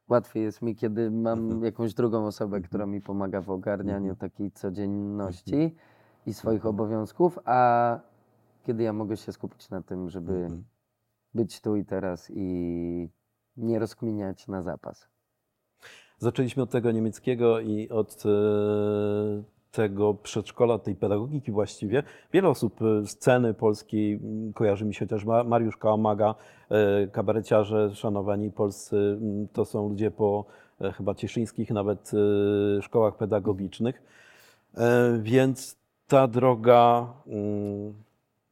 [0.08, 5.74] łatwiej jest mi, kiedy mam jakąś drugą osobę, która mi pomaga w ogarnianiu takiej codzienności
[6.26, 7.98] i swoich obowiązków, a
[8.66, 10.64] kiedy ja mogę się skupić na tym, żeby Mhm.
[11.34, 13.08] być tu i teraz i
[13.56, 15.08] nie rozkminiać na zapas.
[16.22, 18.28] Zaczęliśmy od tego niemieckiego i od e,
[19.72, 22.02] tego przedszkola, tej pedagogiki właściwie.
[22.32, 26.34] Wiele osób e, sceny polskiej m, kojarzy mi się też Ma- Mariusz Kałamaga,
[26.70, 29.18] e, kabareciarze szanowani polscy.
[29.22, 30.44] m, To są ludzie po
[30.96, 32.10] chyba cieszyńskich nawet
[32.80, 34.02] szkołach pedagogicznych.
[35.22, 35.76] Więc
[36.08, 37.94] ta droga mm,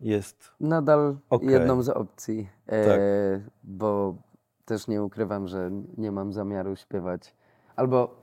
[0.01, 1.49] jest Nadal Okej.
[1.49, 3.01] jedną z opcji, Tak.
[3.65, 4.15] bo
[4.65, 7.35] też nie ukrywam, że nie mam zamiaru śpiewać.
[7.81, 8.15] Albo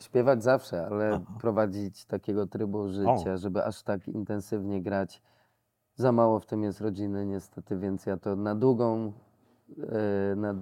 [0.00, 1.38] śpiewać zawsze, ale Aha.
[1.40, 5.22] prowadzić takiego trybu życia, żeby aż tak intensywnie grać.
[5.94, 9.12] Za mało w tym jest rodziny niestety, więc ja to na długą,
[10.32, 10.54] e, na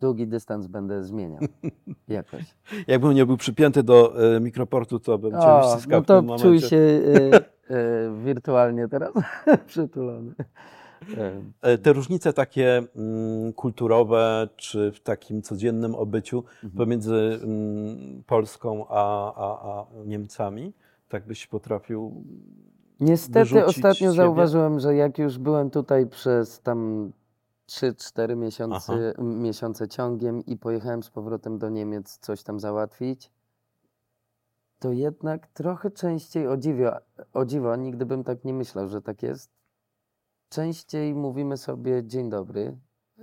[0.00, 1.40] długi dystans będę zmieniał
[2.08, 2.54] jakoś.
[2.86, 6.22] Jakbym nie był przypięty do e, mikroportu, to bym cię O, no w tym to
[6.22, 6.68] czuj momencie.
[6.68, 6.76] się
[7.70, 9.12] e, wirtualnie teraz
[9.66, 10.34] przytulony.
[11.62, 16.72] E, Te różnice takie mm, kulturowe, czy w takim codziennym obyciu Mhm.
[16.76, 20.72] pomiędzy mm, Polską a, a, a Niemcami,
[21.08, 22.24] tak byś potrafił.
[23.00, 24.12] Niestety ostatnio siebie?
[24.12, 27.12] zauważyłem, że jak już byłem tutaj przez tam
[27.68, 33.30] 3-4 miesiące, miesiące ciągiem i pojechałem z powrotem do Niemiec coś tam załatwić,
[34.78, 36.90] to jednak trochę częściej, o dziwo,
[37.34, 39.50] o dziwo, nigdy bym tak nie myślał, że tak jest,
[40.52, 42.76] częściej mówimy sobie dzień dobry,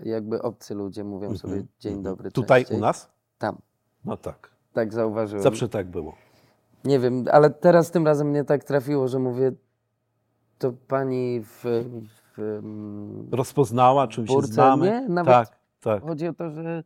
[0.03, 2.03] jakby obcy ludzie mówią sobie Mhm, dzień mhm.
[2.03, 2.77] dobry Tutaj częściej.
[2.77, 3.09] u nas?
[3.37, 3.57] Tam,
[4.05, 4.51] No tak.
[4.73, 5.43] tak zauważyłem.
[5.43, 6.15] Zawsze tak było.
[6.85, 9.51] Nie wiem, ale teraz tym razem mnie tak trafiło, że mówię,
[10.57, 11.63] to pani w,
[12.35, 14.85] w mm, Rozpoznała, czym się Burce znamy.
[14.85, 15.09] nie?
[15.09, 16.03] Nawet- Tak, tak.
[16.03, 16.83] chodzi o to, że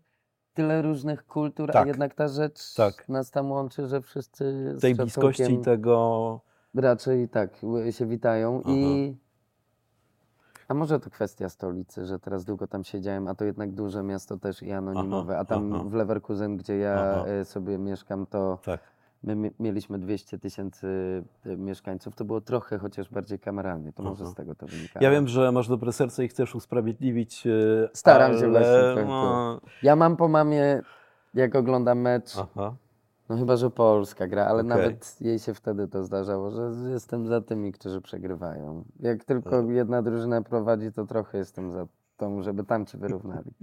[0.53, 1.87] tyle różnych kultur, a Tak.
[1.87, 3.09] jednak ta rzecz Tak.
[3.09, 6.39] nas tam łączy, że wszyscy z Tej bliskości szacunkiem tego.
[6.75, 8.73] raczej tak ły- się witają Aha.
[8.73, 9.15] i
[10.67, 14.37] a może to kwestia stolicy, że teraz długo tam siedziałem, a to jednak duże miasto
[14.37, 15.83] też i anonimowe, a tam aha.
[15.87, 17.25] w Leverkusen, gdzie ja Aha.
[17.27, 18.79] e, sobie mieszkam, to Tak.
[19.23, 20.87] My mi- mieliśmy 200 tysięcy
[21.45, 24.31] y, mieszkańców, to było trochę chociaż bardziej kameralnie, to może Aha.
[24.31, 25.03] z tego to wynikało.
[25.03, 27.47] Ja wiem, że masz dobre serce i chcesz usprawiedliwić.
[27.47, 27.51] e,
[27.93, 30.81] Staram się ale, właśnie, tak, no, Ja mam po mamie,
[31.33, 32.75] jak oglądam mecz, Aha.
[33.29, 34.69] No chyba, że Polska gra, ale Okej.
[34.69, 38.83] nawet jej się wtedy to zdarzało, że jestem za tymi, którzy przegrywają.
[38.99, 43.51] Jak tylko jedna drużyna prowadzi, to trochę jestem za tą, żeby tamci wyrównali.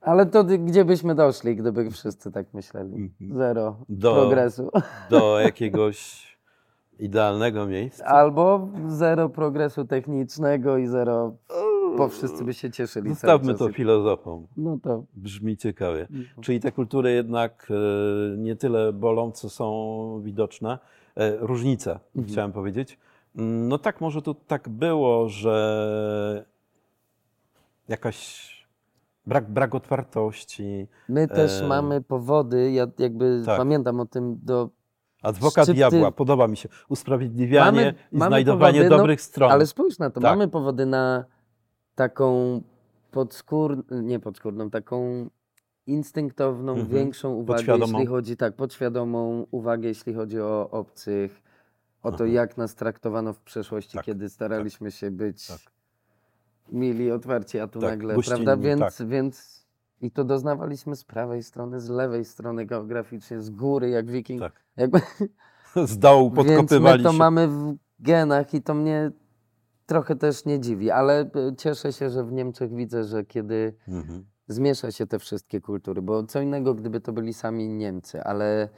[0.00, 3.12] Ale to gdzie byśmy doszli, gdyby wszyscy tak myśleli?
[3.30, 4.70] Zero Do- progresu.
[5.10, 6.30] Do jakiegoś
[6.98, 8.04] idealnego miejsca.
[8.04, 11.32] Albo zero progresu technicznego i zero,
[11.96, 13.08] bo wszyscy by się cieszyli.
[13.08, 14.46] Zostawmy to filozofom.
[14.56, 15.04] No to.
[15.14, 16.08] Brzmi ciekawie.
[16.40, 20.78] Czyli te kultury jednak e, nie tyle bolą, co są widoczne.
[21.16, 22.98] E, Różnice, chciałem powiedzieć.
[23.36, 26.44] Mm, No tak, może to tak było, że
[27.88, 28.50] jakaś
[29.26, 30.86] brak, brak otwartości.
[31.08, 33.58] My też E, mamy powody, ja jakby tak.
[33.58, 34.68] pamiętam o tym do
[35.22, 36.68] Adwokat Szczypty- diabła, podoba mi się.
[36.88, 39.50] Usprawiedliwianie Mamy- i mamy znajdowanie powody, no, dobrych stron.
[39.52, 40.30] Ale spójrz na to, Tak.
[40.30, 41.24] mamy powody na
[42.00, 42.60] taką
[43.10, 45.28] podskórną, nie podskórną, taką
[45.86, 46.88] instynktowną, Mhm.
[46.88, 51.42] większą uwagę, jeśli chodzi, tak, podświadomą uwagę, jeśli chodzi o obcych,
[52.02, 52.32] o to, Aha.
[52.32, 55.58] jak nas traktowano w przeszłości, Tak, kiedy staraliśmy się być tak.
[56.72, 58.62] mili, otwarci, a tu Tak, nagle, gościnni, prawda?
[58.68, 59.06] Więc, tak.
[59.08, 59.66] więc
[60.02, 64.40] i to doznawaliśmy z prawej strony, z lewej strony geograficznie, z góry, jak wiking.
[64.40, 64.52] Tak.
[64.76, 65.00] Jakby,
[65.92, 67.18] Z dołu więc my podkopywali to się.
[67.18, 69.10] mamy w genach i to mnie
[69.90, 74.24] trochę też nie dziwi, ale e, cieszę się, że w Niemczech widzę, że kiedy Mhm.
[74.48, 78.68] zmiesza się te wszystkie kultury, bo co innego, gdyby to byli sami Niemcy, ale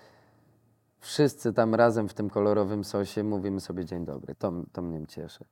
[0.99, 4.35] wszyscy tam razem w tym kolorowym sosie mówimy sobie dzień dobry.
[4.35, 5.45] To, to mnie cieszy.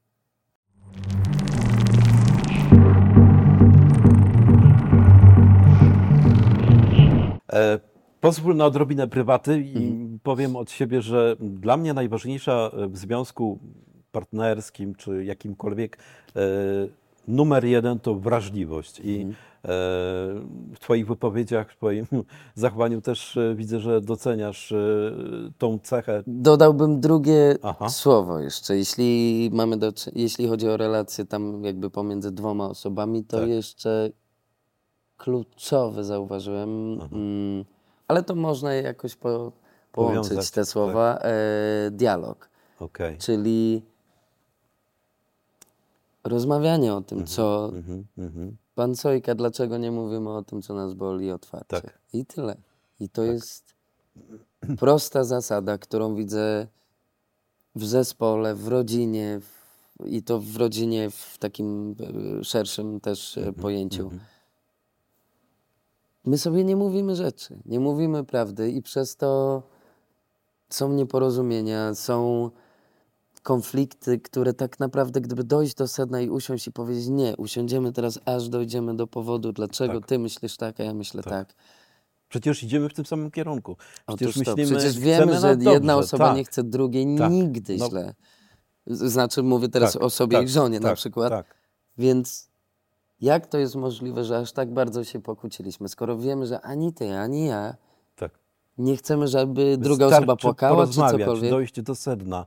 [7.53, 7.79] E,
[8.20, 10.18] Pozwól na odrobinę prywaty i Mhm.
[10.23, 13.59] powiem od siebie, że dla mnie najważniejsza e, w związku
[14.12, 15.99] partnerskim czy jakimkolwiek
[16.37, 16.40] e,
[17.29, 19.01] numer jeden to wrażliwość.
[19.05, 19.31] I Mhm.
[19.33, 19.37] e,
[20.75, 22.07] w Twoich wypowiedziach, w Twoim
[22.55, 24.75] zachowaniu też e, widzę, że doceniasz
[25.59, 26.23] tą cechę.
[26.27, 27.88] Dodałbym drugie Aha.
[27.88, 28.77] słowo jeszcze.
[28.77, 33.49] Jeśli mamy do, jeśli chodzi o relacje tam jakby pomiędzy dwoma osobami, to Tak.
[33.49, 34.11] jeszcze
[35.16, 37.64] kluczowe zauważyłem, mm,
[38.09, 39.53] ale to można jakoś po,
[39.92, 40.68] połączyć Powiązać, te tak.
[40.68, 41.18] słowa.
[41.23, 42.49] E, dialog,
[42.81, 43.18] Okej.
[43.18, 43.83] czyli
[46.24, 48.56] rozmawianie o tym, co Mhm, mhm.
[48.74, 51.80] pan Sojka, dlaczego nie mówimy o tym, co nas boli otwarcie.
[51.80, 51.98] Tak.
[52.12, 52.56] I tyle.
[53.00, 53.74] I to jest
[54.78, 56.66] prosta zasada, którą widzę
[57.74, 61.96] w zespole, w rodzinie w, i to w rodzinie w takim
[62.40, 64.11] e, szerszym też e, pojęciu.
[66.24, 69.62] My sobie nie mówimy rzeczy, nie mówimy prawdy i przez to
[70.68, 72.50] są nieporozumienia, są
[73.42, 78.18] konflikty, które tak naprawdę, gdyby dojść do sedna i usiąść i powiedzieć nie, usiądziemy teraz,
[78.24, 80.09] aż dojdziemy do powodu, dlaczego Tak.
[80.09, 81.33] ty myślisz tak, a ja myślę Tak.
[81.33, 81.57] tak.
[82.29, 83.76] Przecież idziemy w tym samym kierunku.
[84.07, 86.37] Przecież myślimy, przecież wiemy, że jedna osoba tak.
[86.37, 87.33] nie chce drugiej Tak.
[87.33, 87.88] nigdy No.
[87.88, 88.14] źle.
[88.87, 91.44] Znaczy mówię teraz Tak, o sobie tak, i żonie na przykład.
[91.98, 92.50] Więc
[93.20, 97.16] jak to jest możliwe, że aż tak bardzo się pokłóciliśmy, skoro wiemy, że ani ty,
[97.18, 97.76] ani ja
[98.79, 101.50] nie chcemy, żeby druga Wystarczy osoba płakała czy cokolwiek?
[101.50, 102.46] dojść do sedna.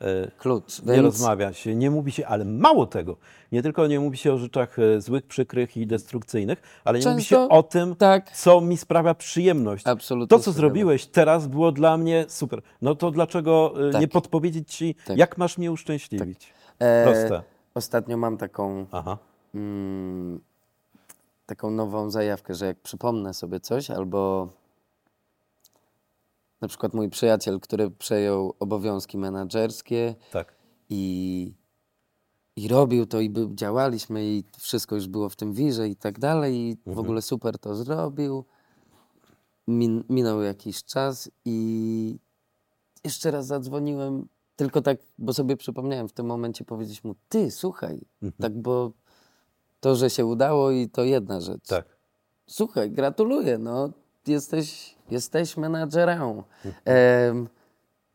[0.00, 0.82] E, Klucz.
[0.82, 3.16] Nie Więc rozmawia się, nie mówi się, ale mało tego.
[3.52, 7.24] Nie tylko nie mówi się o rzeczach e, złych, przykrych i destrukcyjnych, ale nie mówi
[7.24, 9.86] się Często o tym, tak, co mi sprawia przyjemność.
[9.86, 10.38] absolutnie.
[10.38, 12.62] To, co zrobiłeś teraz, było dla mnie super.
[12.82, 14.00] No to dlaczego e, Tak.
[14.00, 15.16] nie podpowiedzieć ci, Tak.
[15.18, 16.52] jak masz mnie uszczęśliwić?
[16.78, 17.42] E, Proste.
[17.74, 18.86] Ostatnio mam taką,
[19.54, 20.40] mm,
[21.46, 24.48] taką nową zajawkę, że jak przypomnę sobie coś, albo
[26.64, 30.54] na przykład mój przyjaciel, który przejął obowiązki menedżerskie Tak.
[30.90, 31.54] i,
[32.56, 36.18] i robił to i by, działaliśmy i wszystko już było w tym wirze i tak
[36.18, 38.44] dalej i w ogóle super to zrobił.
[39.68, 42.18] Min, minął jakiś czas i
[43.04, 48.00] jeszcze raz zadzwoniłem, tylko tak, bo sobie przypomniałem w tym momencie powiedzieć mu, ty słuchaj,
[48.40, 48.92] tak bo
[49.80, 51.66] to, że się udało i to jedna rzecz.
[51.66, 51.96] Tak.
[52.46, 53.90] Słuchaj, gratuluję, no
[54.28, 56.42] jesteś, jesteś menadżerem.
[56.84, 57.48] Em,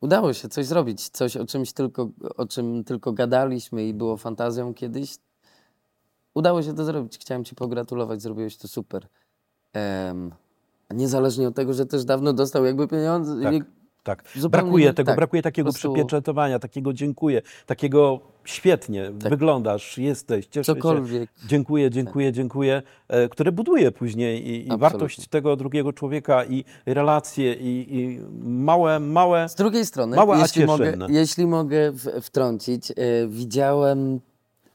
[0.01, 4.73] udało się coś zrobić, coś o czymś tylko, o czym tylko gadaliśmy i było fantazją
[4.73, 5.17] kiedyś.
[6.33, 9.07] Udało się to zrobić, chciałem ci pogratulować, zrobiłeś to super.
[10.89, 13.41] A niezależnie od tego, że też dawno dostał jakby pieniądze.
[13.43, 13.53] Tak.
[14.03, 14.23] Tak.
[14.35, 20.75] Zupełnie Brakuje tego, tak, brakuje takiego prostu- przypieczętowania, takiego dziękuję, takiego świetnie, wyglądasz, jesteś, cieszę
[20.75, 21.29] Cokolwiek.
[21.29, 21.47] się.
[21.47, 27.53] Dziękuję, dziękuję, dziękuję, e, które buduje później i, i wartość tego drugiego człowieka i relacje
[27.53, 32.95] i, i małe, małe, Z drugiej strony, Małe, jeśli, mogę, jeśli mogę wtrącić, e,
[33.27, 34.19] widziałem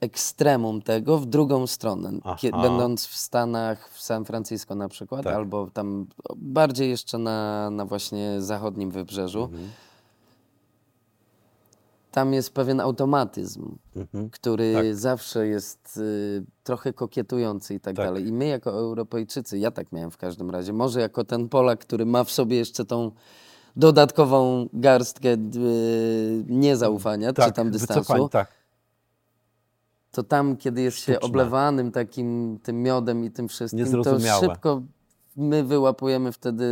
[0.04, 2.10] ekstremum tego w drugą stronę.
[2.24, 2.48] Aha.
[2.62, 5.34] będąc w Stanach, w San Francisco na przykład, Tak.
[5.34, 9.68] albo tam bardziej jeszcze na, na właśnie zachodnim wybrzeżu, Mhm.
[12.10, 14.30] tam jest pewien automatyzm, Mhm.
[14.30, 14.96] który Tak.
[14.96, 18.06] zawsze jest y, trochę kokietujący i tak, Tak.
[18.06, 18.26] dalej.
[18.26, 22.06] I my jako Europejczycy, ja tak miałem w każdym razie, może jako ten Polak, który
[22.06, 23.10] ma w sobie jeszcze tą
[23.76, 25.38] dodatkową garstkę y,
[26.48, 28.48] niezaufania, czy tam dystansu, wycofanie, tak.
[30.14, 31.20] To tam, kiedy jest się Sztuczne.
[31.20, 34.82] oblewanym takim tym miodem i tym wszystkim, to szybko
[35.36, 36.66] my wyłapujemy wtedy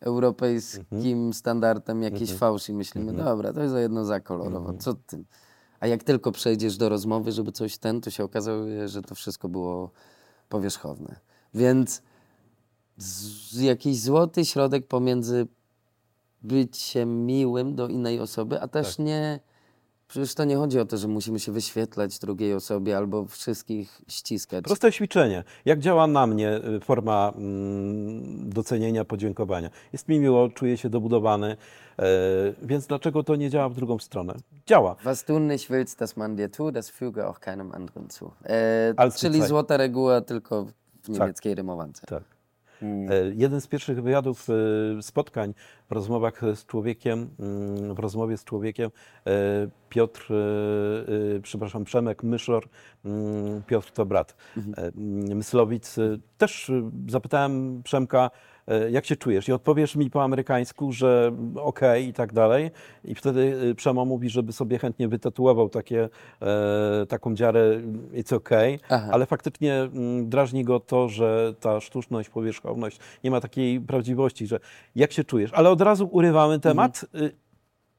[0.00, 5.24] europejskim standardem jakiś fałsz i myślimy, dobra, to jest za jedno za kolorowo, co ty?
[5.80, 9.48] A jak tylko przejdziesz do rozmowy, żeby coś ten, to się okazuje, że to wszystko
[9.48, 9.90] było
[10.48, 11.16] powierzchowne.
[11.54, 12.02] Więc
[12.96, 15.46] z, jakiś złoty środek pomiędzy
[16.42, 19.40] byciem miłym do innej osoby, a też nie.
[20.10, 24.64] Przecież to nie chodzi o to, że musimy się wyświetlać drugiej osobie albo wszystkich ściskać.
[24.64, 25.44] Proste ćwiczenie.
[25.64, 29.70] Jak działa na mnie y, forma mm, docenienia, podziękowania?
[29.92, 31.56] Jest mi miło, czuję się dobudowany,
[31.98, 32.04] e,
[32.62, 34.34] więc dlaczego to nie działa w drugą stronę?
[34.66, 34.96] Działa.
[35.04, 38.32] Was du nicht willst, dass man dir tut, das füge auch keinem anderen zu.
[38.44, 40.66] E, czyli złota reguła tylko
[41.02, 42.06] w niemieckiej rymowance.
[42.06, 42.22] Tak.
[42.82, 43.12] Mm.
[43.12, 44.46] E, Jeden z pierwszych wywiadów,
[44.98, 45.54] e, spotkań
[45.88, 48.90] w rozmowach z człowiekiem, mm, w rozmowie z człowiekiem,
[49.26, 49.30] e,
[49.88, 50.28] Piotr,
[51.42, 52.68] przepraszam, Przemek Myszor,
[53.04, 54.92] mm, Piotr to brat, Mhm.
[54.96, 55.96] mm, Myslowic.
[56.38, 56.72] Też
[57.08, 58.30] zapytałem Przemka,
[58.90, 59.48] jak się czujesz?
[59.48, 62.70] I odpowiesz mi po amerykańsku, że okej i tak dalej.
[63.04, 66.08] I wtedy e, Przemo mówi, żeby sobie chętnie wytatuował takie,
[66.42, 67.80] e, taką dziarę
[68.12, 69.08] it's okay, Aha.
[69.12, 74.60] ale faktycznie mm, drażni go to, że ta sztuczność, powierzchowność nie ma takiej prawdziwości, że
[74.96, 75.50] jak się czujesz.
[75.54, 77.04] Ale od razu urywamy temat.
[77.14, 77.30] Y,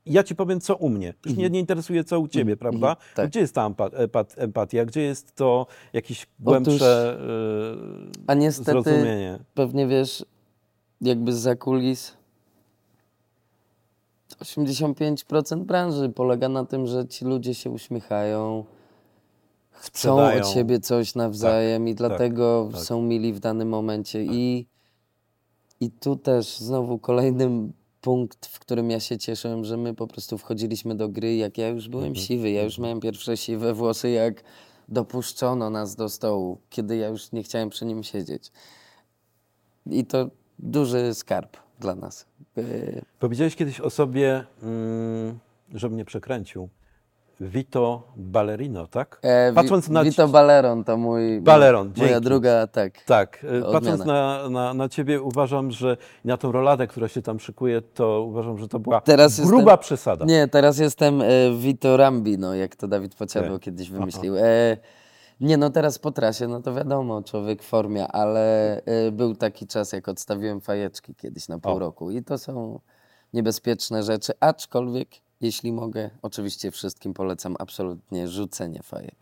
[0.05, 1.13] Ja ci powiem, co u mnie.
[1.25, 2.95] Już mnie nie interesuje, co u ciebie, prawda?
[3.15, 3.29] tak.
[3.29, 4.85] Gdzie jest ta empa- empat- empatia?
[4.85, 9.39] Gdzie jest to jakieś głębsze y, A niestety zrozumienie?
[9.53, 10.25] pewnie wiesz,
[11.01, 12.13] jakby za kulis
[14.43, 18.65] 85% branży polega na tym, że ci ludzie się uśmiechają,
[19.71, 20.41] chcą Sprzedają.
[20.41, 22.81] od siebie coś nawzajem i dlatego tak.
[22.81, 24.23] są mili w danym momencie.
[24.23, 24.67] I,
[25.79, 27.49] I tu też znowu kolejny
[28.01, 31.67] punkt, w którym ja się cieszyłem, że my po prostu wchodziliśmy do gry, jak ja
[31.69, 32.25] już byłem Mhm.
[32.25, 34.43] siwy, ja już miałem pierwsze siwe włosy, jak
[34.89, 38.51] dopuszczono nas do stołu, kiedy ja już nie chciałem przy nim siedzieć.
[39.85, 40.29] I to
[40.61, 42.25] duży skarb dla nas.
[42.57, 45.39] Yy, Powiedziałeś kiedyś o sobie, mm,
[45.89, 46.69] mnie przekręcił.
[47.41, 49.19] Vito Ballerino, tak?
[49.23, 52.23] E, Patrząc na Vito Balleron to mój, Balleron, moja dzięki.
[52.25, 53.03] druga, tak.
[53.03, 53.71] Tak, y, Odmiana.
[53.71, 58.21] patrząc na, na, na ciebie uważam, że na tą roladę, która się tam szykuje, to
[58.21, 60.25] uważam, że to była Teraz gruba jestem- przesada.
[60.25, 61.25] Nie, teraz jestem e,
[61.57, 63.61] Vito Rambino, jak to Dawid Pociabeł Tak.
[63.61, 64.37] kiedyś wymyślił.
[64.37, 64.77] E,
[65.41, 69.67] nie, no teraz po trasie, no to wiadomo, człowiek w formie, ale e, był taki
[69.67, 71.79] czas, jak odstawiłem fajeczki kiedyś na pół O.
[71.79, 72.79] roku i to są
[73.33, 75.09] niebezpieczne rzeczy, aczkolwiek,
[75.41, 79.15] jeśli mogę, oczywiście wszystkim polecam absolutnie rzucenie fajek.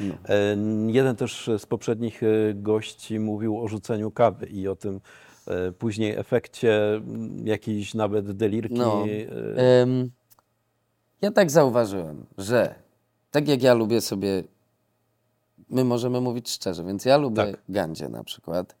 [0.00, 0.14] No.
[0.28, 5.00] E, Jeden też z poprzednich e, gości mówił o rzuceniu kawy i o tym
[5.46, 8.74] e, później efekcie m, jakiejś nawet delirki.
[8.74, 9.04] No.
[9.56, 9.86] e,
[11.22, 12.74] ja tak zauważyłem, że
[13.30, 14.42] tak jak ja lubię sobie,
[15.70, 17.60] my możemy mówić szczerze, więc ja lubię Tak.
[17.68, 18.76] gandzie na przykład.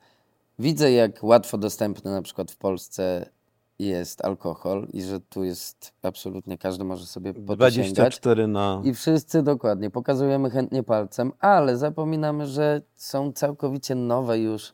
[0.58, 3.30] Widzę, jak łatwo dostępny na przykład w Polsce
[3.78, 7.84] jest alkohol i że tu jest absolutnie każdy może sobie po to sięgać.
[7.84, 8.80] 24 na...
[8.84, 14.72] I wszyscy dokładnie pokazujemy chętnie palcem, ale zapominamy, że są całkowicie nowe już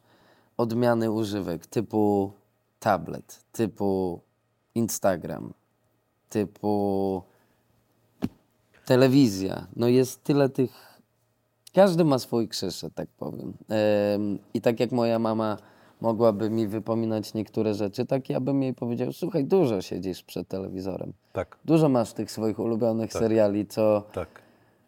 [0.56, 2.32] odmiany używek typu
[2.78, 4.20] tablet, typu
[4.74, 5.52] Instagram,
[6.28, 7.22] typu
[8.84, 9.66] telewizja.
[9.76, 10.91] No jest tyle tych.
[11.74, 13.52] Każdy ma swój krzyż, że tak powiem.
[14.14, 15.56] Em, I tak jak moja mama
[16.00, 21.12] mogłaby mi wypominać niektóre rzeczy, tak ja bym jej powiedział: Słuchaj, dużo siedzisz przed telewizorem.
[21.32, 24.28] Tak, Dużo masz tych swoich ulubionych seriali, co tak.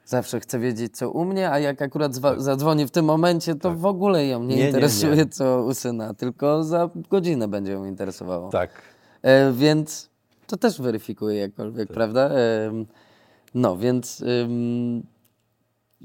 [0.04, 3.74] zawsze chcę wiedzieć, co u mnie, a jak akurat zwa- zadzwoni w tym momencie, to
[3.74, 5.26] w ogóle ją nie, Nie, nie, interesuje, nie.
[5.26, 8.50] co u syna, tylko za godzinę będzie ją interesowało.
[8.50, 8.70] Tak.
[9.22, 10.10] E, więc
[10.46, 11.94] to też weryfikuje jakkolwiek, Tak.
[11.94, 12.28] prawda?
[12.30, 12.86] Em,
[13.54, 15.02] no, więc ym,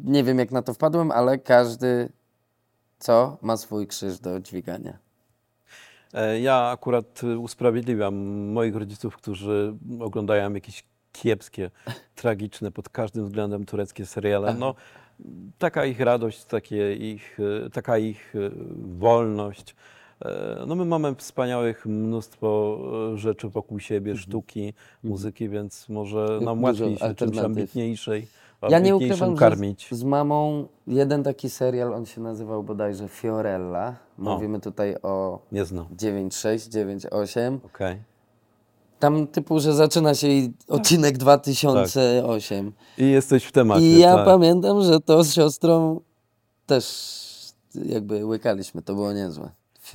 [0.03, 2.09] nie wiem, jak na to wpadłem, ale każdy,
[2.99, 4.97] co, ma swój krzyż do dźwigania.
[6.13, 8.15] E, Ja akurat usprawiedliwiam
[8.51, 11.71] moich rodziców, którzy oglądają jakieś kiepskie,
[12.15, 14.53] tragiczne pod każdym względem tureckie seriale.
[14.53, 14.75] No,
[15.57, 18.51] taka ich radość, takie ich, y, taka ich y,
[18.97, 19.76] wolność.
[20.26, 22.78] E, No my mamy wspaniałych mnóstwo
[23.13, 26.63] e, rzeczy wokół siebie, sztuki, muzyki, więc może nam Mhm.
[26.63, 28.28] Łatwiej się czymś ambitniejszej
[28.70, 29.88] Ja nie ukrywam, karmić.
[29.91, 33.95] z, z mamą jeden taki serial, on się nazywał bodajże Fiorella.
[34.18, 35.86] Mówimy tutaj o Nie znam.
[35.86, 36.70] 9.6,
[37.10, 37.57] 9.8.
[37.66, 37.97] Okej.
[38.99, 40.28] Tam typu, że zaczyna się
[40.68, 42.72] odcinek 2008.
[42.97, 43.86] I jesteś w temacie.
[43.86, 44.26] I ja tak.
[44.26, 46.01] pamiętam, że to z siostrą
[46.66, 47.20] też
[47.76, 49.49] jakby łykaliśmy, to było niezłe.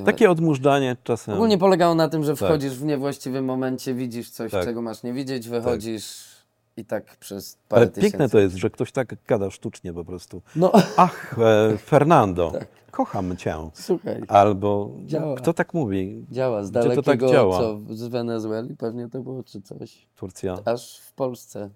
[0.05, 1.35] Takie odmurzanie czasem.
[1.35, 4.65] Ogólnie polegało na tym, że wchodzisz w niewłaściwym momencie, widzisz coś, Tak.
[4.65, 6.34] czego masz nie widzieć, wychodzisz
[6.77, 8.11] i tak przez parę Ale tysięcy.
[8.11, 10.43] piękne to jest, że ktoś tak gada sztucznie po prostu.
[10.57, 12.69] No, Ach, e, Fernando, Tak.
[12.91, 13.57] kocham cię.
[13.75, 15.37] słuchaj, Albo Działa.
[15.37, 16.27] kto tak mówi?
[16.31, 17.59] działa z Gdzie to tak dalekiego, działa?
[17.59, 20.59] co, z Wenezueli pewnie to było, czy coś, Turcja.
[20.65, 21.71] aż w Polsce.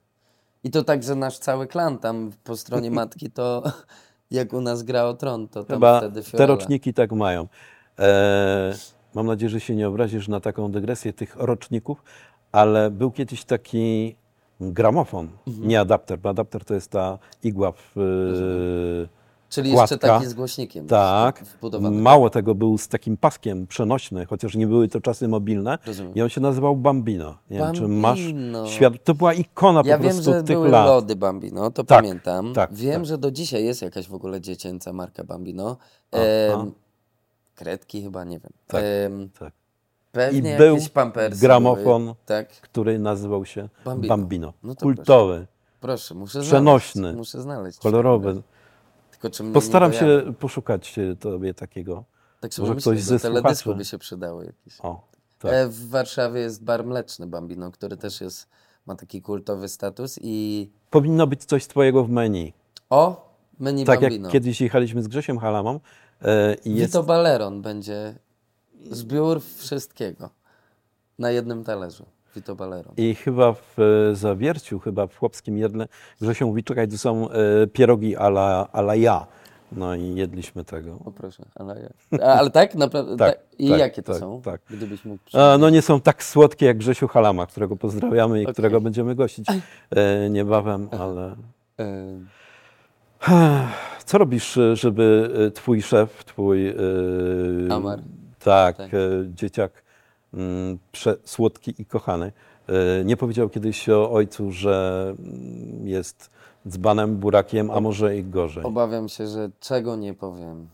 [0.65, 3.63] I to tak, że nasz cały klan tam po stronie matki, to
[4.31, 6.55] jak u nas gra o tron, to tam Chyba wtedy te Fiorella.
[6.55, 7.49] roczniki tak mają.
[7.99, 8.75] E,
[9.15, 12.03] mam nadzieję, że się nie obrazisz na taką dygresję tych roczników,
[12.53, 14.17] ale był kiedyś taki
[14.61, 15.69] gramofon, Mhm.
[15.69, 19.19] nie adapter, bo adapter to jest ta igła w, e,
[19.51, 20.09] Czyli jeszcze Kładka.
[20.09, 20.87] taki z głośnikiem.
[20.87, 21.45] Tak.
[21.45, 22.01] Wbudowany.
[22.01, 25.79] Mało tego, był z takim paskiem przenośny, chociaż nie były to czasy mobilne.
[25.87, 26.15] Rozumiem.
[26.15, 27.39] I on się nazywał Bambino.
[27.51, 28.67] Nie wiem, czy masz Bambino.
[28.67, 28.93] świat.
[29.05, 30.87] To była ikona Ja po wiem, prostu że tych były lat.
[30.87, 32.53] lody Bambino, to Tak, pamiętam.
[32.55, 33.07] tak, wiem, tak.
[33.07, 35.77] że do dzisiaj jest jakaś w ogóle dziecięca marka Bambino.
[36.13, 36.23] Aha.
[36.63, 36.73] Em,
[37.55, 38.53] kredki chyba, nie wiem.
[38.67, 39.53] Tak, Em, tak.
[40.13, 42.03] Pewnie I był pampersy gramofon.
[42.05, 42.15] Były.
[42.27, 44.17] Tak, Który nazywał się Bambino.
[44.17, 44.53] Bambino.
[44.63, 45.47] No to Kultowy,
[45.81, 47.01] proszę, muszę Przenośny.
[47.01, 47.19] znaleźć.
[47.19, 47.79] Muszę znaleźć.
[47.79, 48.43] kolorowy.
[49.11, 52.05] Tylko Postaram się poszukać tobie takiego.
[52.41, 54.81] Tak sobie może myślę, ktoś ze teledysku by się przydało jakieś.
[54.83, 55.01] O,
[55.39, 55.53] tak.
[55.53, 58.49] E, w Warszawie jest bar mleczny Bambino, który też jest,
[58.87, 60.69] ma taki kultowy status i...
[60.91, 62.53] Powinno być coś twojego w menu.
[62.91, 64.27] O, menu Tak Bambino.
[64.27, 65.81] jak kiedyś jechaliśmy z Grzesiem Halamą
[66.23, 68.15] e, i jest Vito Baleron będzie
[68.91, 70.31] zbiór wszystkiego
[71.19, 72.07] na jednym talerzu.
[72.37, 72.95] Vito Baleron.
[72.97, 75.89] I chyba w e, Zawierciu, chyba w Chłopskim Jedle,
[76.21, 79.27] Grzesio mówi, czekaj, to są e, pierogi ala, ala ja.
[79.73, 80.99] No i jedliśmy tego.
[81.05, 81.81] O proszę, ale,
[82.13, 82.75] jak- a, ale tak?
[82.75, 83.17] Naprawdę?
[83.17, 84.43] Tak, tak, I tak, jakie to tak, są?
[84.43, 84.61] tak.
[84.71, 88.53] Gdybyś mógł A, no nie są tak słodkie jak Grzesiu Halama, którego pozdrawiamy i Okej.
[88.53, 89.47] którego będziemy gościć
[89.91, 91.37] e, niebawem, ale...
[91.81, 92.19] E,
[94.05, 96.69] Co robisz, żeby twój szef, twój...
[96.69, 96.75] e,
[97.71, 98.01] Amar.
[98.39, 98.95] Tak, Tak.
[98.95, 98.99] e,
[99.35, 99.73] dzieciak
[100.35, 102.33] mm, prze, słodki i kochany.
[103.01, 106.31] e, Nie powiedział kiedyś o ojcu, że mm, jest
[106.69, 108.65] dzbanem, burakiem, a może i gorzej.
[108.65, 110.69] Obawiam się, że czego nie powiem,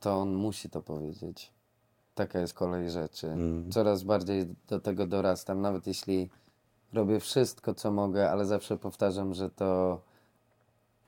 [0.00, 1.52] to on musi to powiedzieć.
[2.14, 3.26] Taka jest kolej rzeczy.
[3.26, 3.70] Mm.
[3.70, 6.28] Coraz bardziej do tego dorastam, nawet jeśli
[6.92, 10.00] robię wszystko, co mogę, ale zawsze powtarzam, że to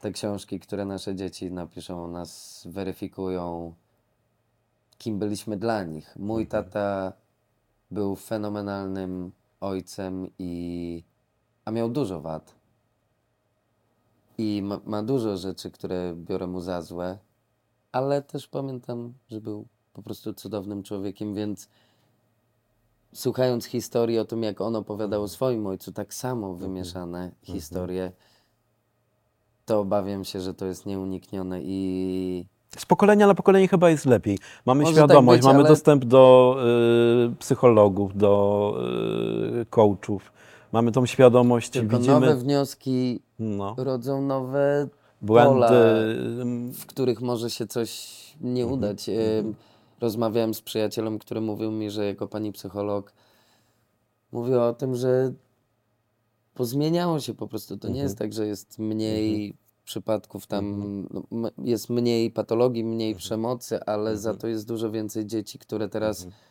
[0.01, 3.75] te książki, które nasze dzieci napiszą o nas, weryfikują,
[5.03, 6.17] kim byliśmy dla nich.
[6.17, 7.13] Mój tata
[7.91, 11.05] był fenomenalnym ojcem i
[11.65, 12.55] a miał dużo wad.
[14.39, 17.19] I ma, ma dużo rzeczy, które biorę mu za złe,
[17.93, 21.69] ale też pamiętam, że był po prostu cudownym człowiekiem, więc
[23.15, 28.13] słuchając historii o tym, jak on opowiadał o swoim ojcu, tak samo wymieszane historie,
[29.67, 32.47] to obawiam się, że to jest nieuniknione i
[32.79, 34.39] Z pokolenia na pokolenie chyba jest lepiej.
[34.67, 36.57] Mamy Może tak świadomość, być, mamy ale- dostęp do
[37.33, 38.75] y, psychologów, do
[39.63, 40.33] y, coachów.
[40.73, 44.89] Mamy tą świadomość, tylko widzimy nowe wnioski no, rodzą nowe
[45.23, 45.51] błędy.
[45.53, 45.71] pola,
[46.75, 48.11] w których może się coś
[48.41, 49.09] nie Mhm, udać.
[49.09, 49.55] Em,
[50.01, 53.13] Rozmawiałem z przyjacielem, który mówił mi, że jako pani psycholog
[54.33, 55.33] mówi o tym, że
[56.55, 57.77] pozmieniało się po prostu.
[57.77, 58.05] To nie Mhm.
[58.07, 59.55] jest tak, że jest mniej
[59.85, 63.19] przypadków tam, no, m- jest mniej patologii, mniej Mhm.
[63.19, 66.43] przemocy, ale za to jest dużo więcej dzieci, które teraz Mhm.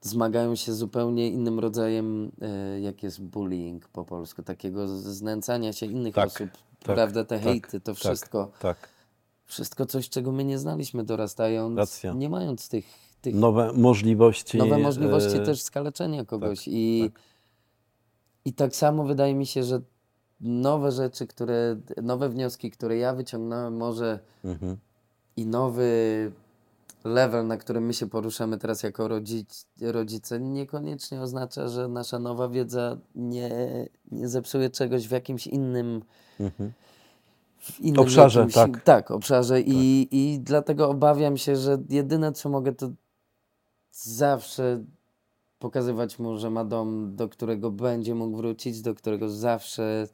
[0.00, 6.14] zmagają się zupełnie innym rodzajem, e, jak jest bullying po polsku, takiego znęcania się innych
[6.14, 8.50] Tak, osób, tak, prawda, te tak, hejty, to tak, wszystko.
[8.60, 8.88] Tak.
[9.46, 12.12] Wszystko coś, czego my nie znaliśmy dorastając, Racja.
[12.12, 12.84] nie mając tych,
[13.20, 14.58] tych Nowe możliwości.
[14.58, 16.68] nowe możliwości y, też skaleczenia kogoś.
[16.68, 17.10] I,
[18.44, 19.80] I tak samo wydaje mi się, że
[20.44, 24.76] nowe rzeczy, które, nowe wnioski, które ja wyciągnąłem może mhm.
[25.36, 26.32] i nowy
[27.04, 32.48] level, na którym my się poruszamy teraz jako rodzic, rodzice, niekoniecznie oznacza, że nasza nowa
[32.48, 33.50] wiedza nie,
[34.12, 36.02] nie zepsuje czegoś w jakimś innym
[36.40, 36.72] Mhm.
[37.58, 38.84] w innym Obszarze, jakimś, tak.
[38.84, 42.90] Tak, obszarze I, i dlatego obawiam się, że jedyne co mogę to
[43.92, 44.84] zawsze
[45.58, 50.08] pokazywać mu, że ma dom, do którego będzie mógł wrócić, do którego zawsze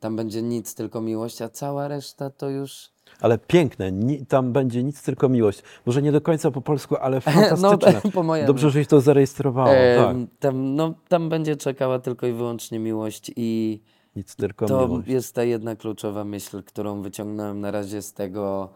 [0.00, 2.90] tam będzie nic, tylko miłość, a cała reszta to już...
[3.20, 5.62] Ale piękne, ni, tam będzie nic, tylko miłość.
[5.86, 8.10] Może nie do końca po polsku, ale No, fantastyczne.
[8.14, 8.46] po mojemu.
[8.46, 9.68] Dobrze, żeś to zarejestrowało.
[9.96, 10.10] tak.
[10.16, 13.80] Em, tam, no, tam będzie czekała tylko i wyłącznie miłość i
[14.16, 15.08] Nic tylko To miłość.
[15.08, 18.68] jest ta jedna kluczowa myśl, którą wyciągnąłem na razie z tego,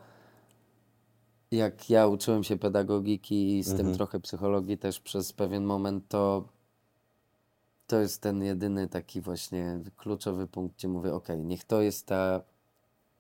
[1.50, 6.44] jak ja uczyłem się pedagogiki i z tym trochę psychologii też przez pewien moment, to
[7.86, 12.42] to jest ten jedyny taki właśnie kluczowy punkt, gdzie mówię, ok, niech to jest ta,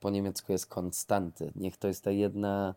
[0.00, 2.74] po niemiecku jest konstanty, niech to jest ta jedna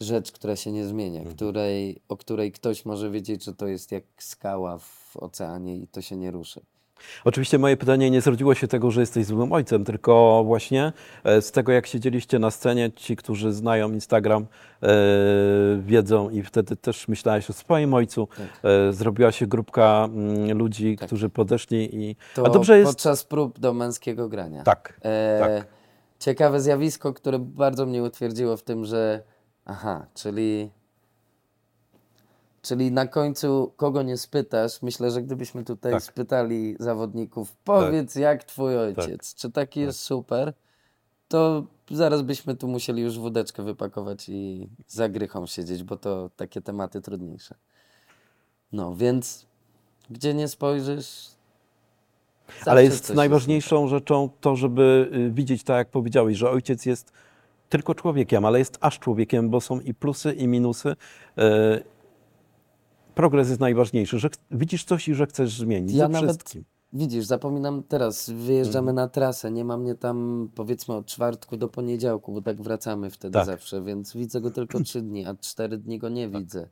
[0.00, 4.04] rzecz, która się nie zmienia, której, o której ktoś może wiedzieć, że to jest jak
[4.18, 6.60] skała w oceanie i to się nie ruszy.
[7.24, 10.92] Oczywiście moje pytanie nie zrodziło się tego, że jesteś złym ojcem, tylko właśnie
[11.24, 14.46] e, z tego, jak siedzieliście na scenie, ci, którzy znają Instagram,
[14.82, 14.88] e,
[15.80, 18.28] wiedzą i wtedy też myślałeś o swoim ojcu.
[18.64, 21.06] E, zrobiła się grupka mm, ludzi, Tak.
[21.06, 22.16] którzy podeszli i...
[22.34, 22.90] To A dobrze jest...
[22.90, 24.62] podczas prób do męskiego grania.
[24.62, 25.66] Tak, E, tak.
[26.18, 29.22] Ciekawe zjawisko, które bardzo mnie utwierdziło w tym, że
[29.64, 30.70] aha, czyli,
[32.68, 36.02] czyli na końcu kogo nie spytasz, myślę, że gdybyśmy tutaj Tak.
[36.02, 40.52] spytali zawodników, powiedz jak twój ojciec, czy taki jest super,
[41.28, 46.60] to zaraz byśmy tu musieli już wódeczkę wypakować i za grychą siedzieć, bo to takie
[46.60, 47.54] tematy trudniejsze.
[48.72, 49.46] No, więc
[50.10, 51.28] gdzie nie spojrzysz,
[52.48, 56.86] zawsze Ale jest nie najważniejszą rzeczą to, żeby y, widzieć, tak jak powiedziałeś, że ojciec
[56.86, 57.12] jest
[57.68, 60.96] tylko człowiekiem, ale jest aż człowiekiem, bo są i plusy, i minusy.
[63.18, 65.92] Progres jest najważniejszy, że widzisz coś i że chcesz zmienić.
[65.94, 66.64] Ja ze nawet- wszystkim.
[66.92, 72.32] Widzisz, zapominam teraz, wyjeżdżamy na trasę, nie ma mnie tam powiedzmy od czwartku do poniedziałku,
[72.32, 73.46] bo tak wracamy wtedy Tak.
[73.46, 76.68] zawsze, więc widzę go tylko trzy dni, a cztery dni go nie widzę.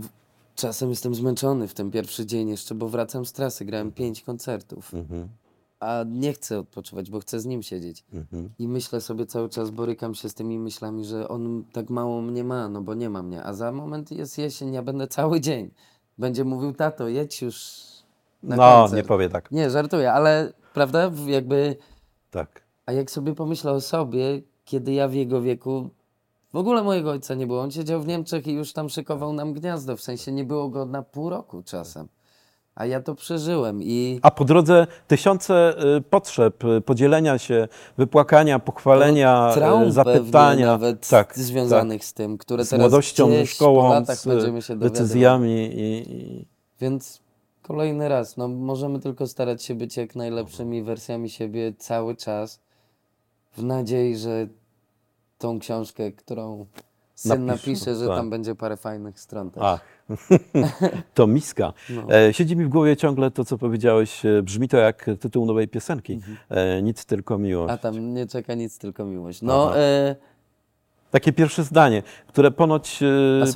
[0.00, 0.08] W-
[0.54, 4.94] Czasem jestem zmęczony w ten pierwszy dzień jeszcze, bo wracam z trasy, grałem pięć koncertów,
[4.94, 5.28] Mhm,
[5.82, 8.04] a nie chcę odpoczywać, bo chcę z nim siedzieć.
[8.12, 8.50] mhm.
[8.58, 12.44] I myślę sobie cały czas, borykam się z tymi myślami, że on tak mało mnie
[12.44, 13.42] ma, no bo nie ma mnie.
[13.42, 15.70] A za moment jest jesień, ja będę cały dzień.
[16.18, 17.82] Będzie mówił, tato, jedź już
[18.42, 18.96] na No, koncert.
[18.96, 19.50] nie powie tak.
[19.50, 21.76] Nie, żartuję, ale prawda, jakby,
[22.30, 22.62] tak.
[22.86, 25.90] a jak sobie pomyślę o sobie, kiedy ja w jego wieku,
[26.52, 27.60] w ogóle mojego ojca nie było.
[27.60, 30.86] On siedział w Niemczech i już tam szykował nam gniazdo, w sensie nie było go
[30.86, 32.08] na pół roku czasem.
[32.74, 37.68] A ja to przeżyłem i A po drodze tysiące y, potrzeb, y, podzielenia się,
[37.98, 40.66] wypłakania, pochwalenia, y, traum zapytania.
[40.66, 46.12] nawet tak, związanych z tym, które z teraz młodością, gdzieś szkołą, latach z decyzjami i,
[46.12, 46.46] i
[46.80, 47.20] Więc
[47.62, 52.60] kolejny raz, no możemy tylko starać się być jak najlepszymi wersjami siebie cały czas,
[53.56, 54.46] w nadziei, że
[55.38, 56.66] tą książkę, którą
[57.14, 58.16] syn Napisz, napisze, że tak.
[58.16, 59.62] tam będzie parę fajnych stron też.
[59.66, 59.80] Ach,
[61.14, 61.72] to miska.
[61.90, 62.14] No.
[62.14, 64.26] E, siedzi mi w głowie ciągle to, co powiedziałeś.
[64.26, 66.20] E, brzmi to jak tytuł nowej piosenki.
[66.50, 67.72] E, nic, tylko miłość.
[67.72, 67.78] Mhm.
[67.78, 69.42] A tam nie czeka nic, tylko miłość.
[69.42, 70.16] No, e,
[71.10, 73.00] Takie pierwsze zdanie, które ponoć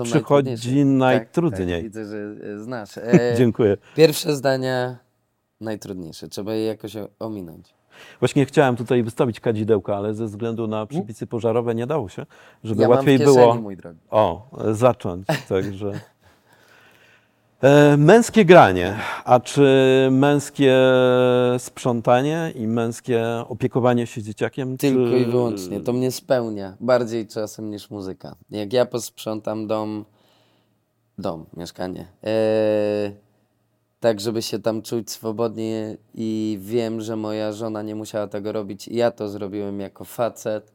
[0.04, 0.84] przychodzi najtrudniejsze.
[0.84, 1.68] najtrudniej.
[1.68, 2.98] Tak, tak, widzę, że znasz.
[2.98, 3.76] E, Dziękuję.
[3.96, 4.96] pierwsze zdania
[5.60, 7.74] najtrudniejsze, trzeba je jakoś ominąć.
[8.20, 12.26] Właśnie chciałem tutaj wystawić kadzidełka, ale ze względu na przepisy pożarowe nie dało się,
[12.64, 13.98] żeby ja łatwiej mam w kieszeni, było mój drogi.
[14.10, 15.26] o, zacząć.
[15.48, 15.92] Także.
[17.62, 19.68] E, męskie granie, a czy
[20.10, 20.76] męskie
[21.58, 24.76] sprzątanie i męskie opiekowanie się dzieciakiem?
[24.76, 25.18] Tylko czy...
[25.18, 25.80] i wyłącznie.
[25.80, 28.36] To mnie spełnia bardziej czasem niż muzyka.
[28.50, 30.04] Jak ja posprzątam dom,
[31.18, 33.12] dom, mieszkanie, e,
[34.00, 38.88] tak żeby się tam czuć swobodnie i wiem, że moja żona nie musiała tego robić
[38.88, 40.72] ja to zrobiłem jako facet,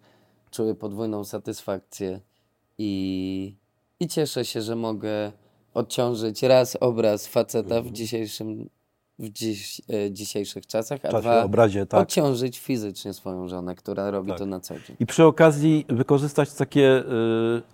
[0.51, 2.19] czuję podwójną satysfakcję
[2.77, 3.55] i,
[3.99, 5.31] i cieszę się, że mogę
[5.73, 8.69] odciążyć raz obraz faceta w dzisiejszym
[9.21, 12.01] w dziś, e, dzisiejszych czasach, a czasie dwa obrazie, tak.
[12.01, 14.39] odciążyć fizycznie swoją żonę, która robi Tak.
[14.39, 14.95] to na co dzień.
[14.99, 17.03] I przy okazji wykorzystać takie y,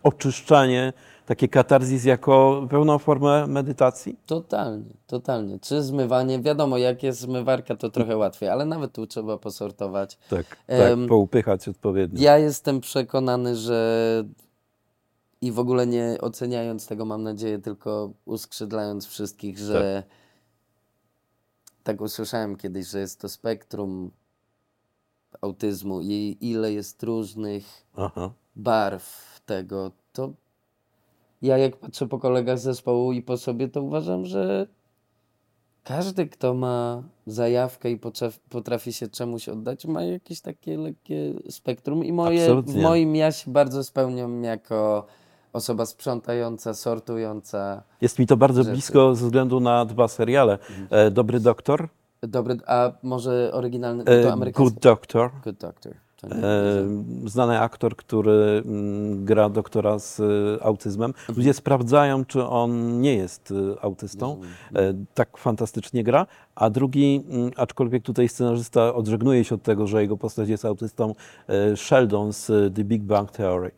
[0.04, 0.94] oczyszczanie,
[1.26, 4.16] takie katarzis jako pełną formę medytacji?
[4.26, 5.60] Totalnie, totalnie.
[5.60, 10.18] Czy zmywanie, wiadomo, jak jest zmywarka, to trochę łatwiej, ale nawet tu trzeba posortować.
[10.30, 12.22] Tak, tak poupychać odpowiednio.
[12.22, 14.24] Ja jestem przekonany, że
[15.42, 20.04] i w ogóle nie oceniając tego, mam nadzieję, tylko uskrzydlając wszystkich, że
[21.84, 24.12] tak usłyszałem kiedyś, że jest to spektrum
[25.42, 28.32] autyzmu i ile jest różnych Aha.
[28.56, 30.34] barw tego, to
[31.42, 34.68] ja jak patrzę po kolegach z zespołu i po sobie, to uważam, że
[35.84, 42.06] każdy, kto ma zajawkę i potraf- potrafi się czemuś oddać, ma jakieś takie lekkie spektrum
[42.06, 45.06] i moje, w moim ja się bardzo spełniam jako
[45.58, 47.84] osoba sprzątająca, sortująca.
[48.02, 48.72] Jest mi to bardzo Rzeczy.
[48.72, 50.58] blisko ze względu na dwa seriale.
[50.90, 51.90] E, Dobry doktor,
[52.22, 54.74] Dobry, a może oryginalny, e, to amerykański?
[54.74, 55.32] Good Doctor.
[55.44, 55.94] Good Doctor.
[56.24, 56.30] E,
[57.26, 60.22] znany aktor, który mm, gra doktora z
[60.64, 61.14] autyzmem.
[61.36, 64.42] Ludzie sprawdzają, czy on nie jest autystą.
[64.76, 66.28] E, tak fantastycznie gra.
[66.56, 71.16] A drugi, mm, aczkolwiek tutaj scenarzysta odżegnuje się od tego, że jego postać jest autystą,
[71.48, 73.72] e, Sheldon z The Big Bang Theory.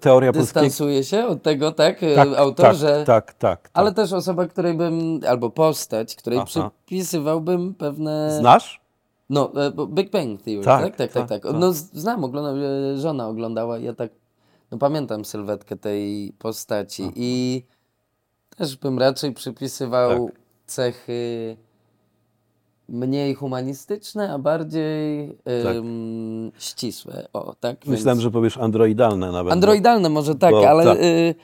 [0.00, 0.60] Teoria polskiego.
[0.60, 3.04] Dystansuje się od tego, tak, Tak, autor, tak, że...
[3.06, 3.70] tak, tak, tak.
[3.72, 6.46] Ale też osoba, której bym, albo postać, której Aha.
[6.46, 8.38] przypisywałbym pewne...
[8.38, 8.80] Znasz?
[9.30, 10.96] No, e, Big Bang Theory, Tak, tak?
[10.96, 11.52] Tak, tak, tak, tak.
[11.52, 11.60] tak.
[11.60, 14.10] No, znam, oglądam, e, żona oglądała, ja tak,
[14.70, 17.62] no pamiętam sylwetkę tej postaci i
[18.56, 20.36] też bym raczej przypisywał Tak.
[20.66, 21.56] cechy
[22.88, 25.28] mniej humanistyczne, a bardziej
[25.64, 25.76] Tak.
[25.76, 27.86] em, ścisłe, o, tak?
[27.86, 29.52] Myślałem, Więc- że powiesz androidalne nawet.
[29.52, 30.98] Androidalne może tak, Bo ale tak.
[30.98, 31.34] y,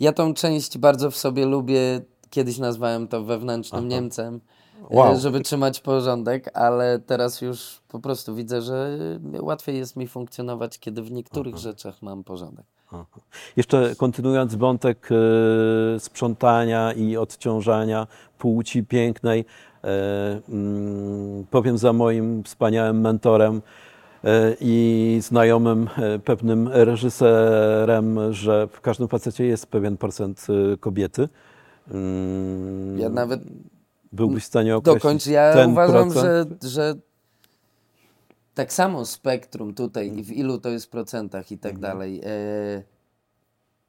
[0.00, 2.00] ja tą część bardzo w sobie lubię.
[2.30, 5.18] Kiedyś nazwałem to wewnętrznym Niemcem, y, Wow.
[5.18, 8.98] żeby trzymać porządek, ale teraz już po prostu widzę, że
[9.40, 12.64] łatwiej jest mi funkcjonować, kiedy w niektórych rzeczach mam porządek.
[12.92, 13.04] Aha.
[13.56, 15.08] Jeszcze kontynuując wątek
[15.96, 18.06] e, sprzątania i odciążania
[18.38, 19.44] płci pięknej,
[21.50, 23.62] powiem za moim wspaniałym mentorem
[24.24, 31.28] e, i znajomym, e, pewnym reżyserem, że w każdym facecie jest pewien procent e, kobiety.
[31.90, 33.40] Mm, Ja nawet
[34.12, 36.62] Byłbyś w stanie określić ja ten uważam, procent?
[36.62, 36.94] że, że
[38.54, 42.82] tak samo spektrum tutaj i w ilu to jest procentach i tak dalej e,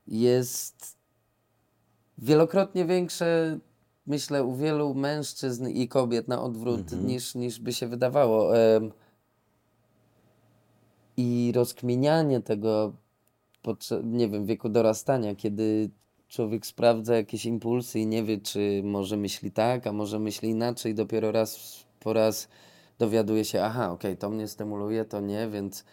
[0.07, 0.97] jest
[2.17, 3.59] wielokrotnie większe,
[4.05, 8.51] myślę, u wielu mężczyzn i kobiet na odwrót niż, niż by się wydawało.
[11.17, 12.93] I rozkminianie tego,
[14.03, 15.89] nie wiem, wieku dorastania, kiedy
[16.27, 20.95] człowiek sprawdza jakieś impulsy i nie wie, czy może myśli tak, a może myśli inaczej,
[20.95, 22.47] dopiero raz po raz
[22.99, 25.85] dowiaduje się, aha, okej, to mnie stymuluje, to nie, więc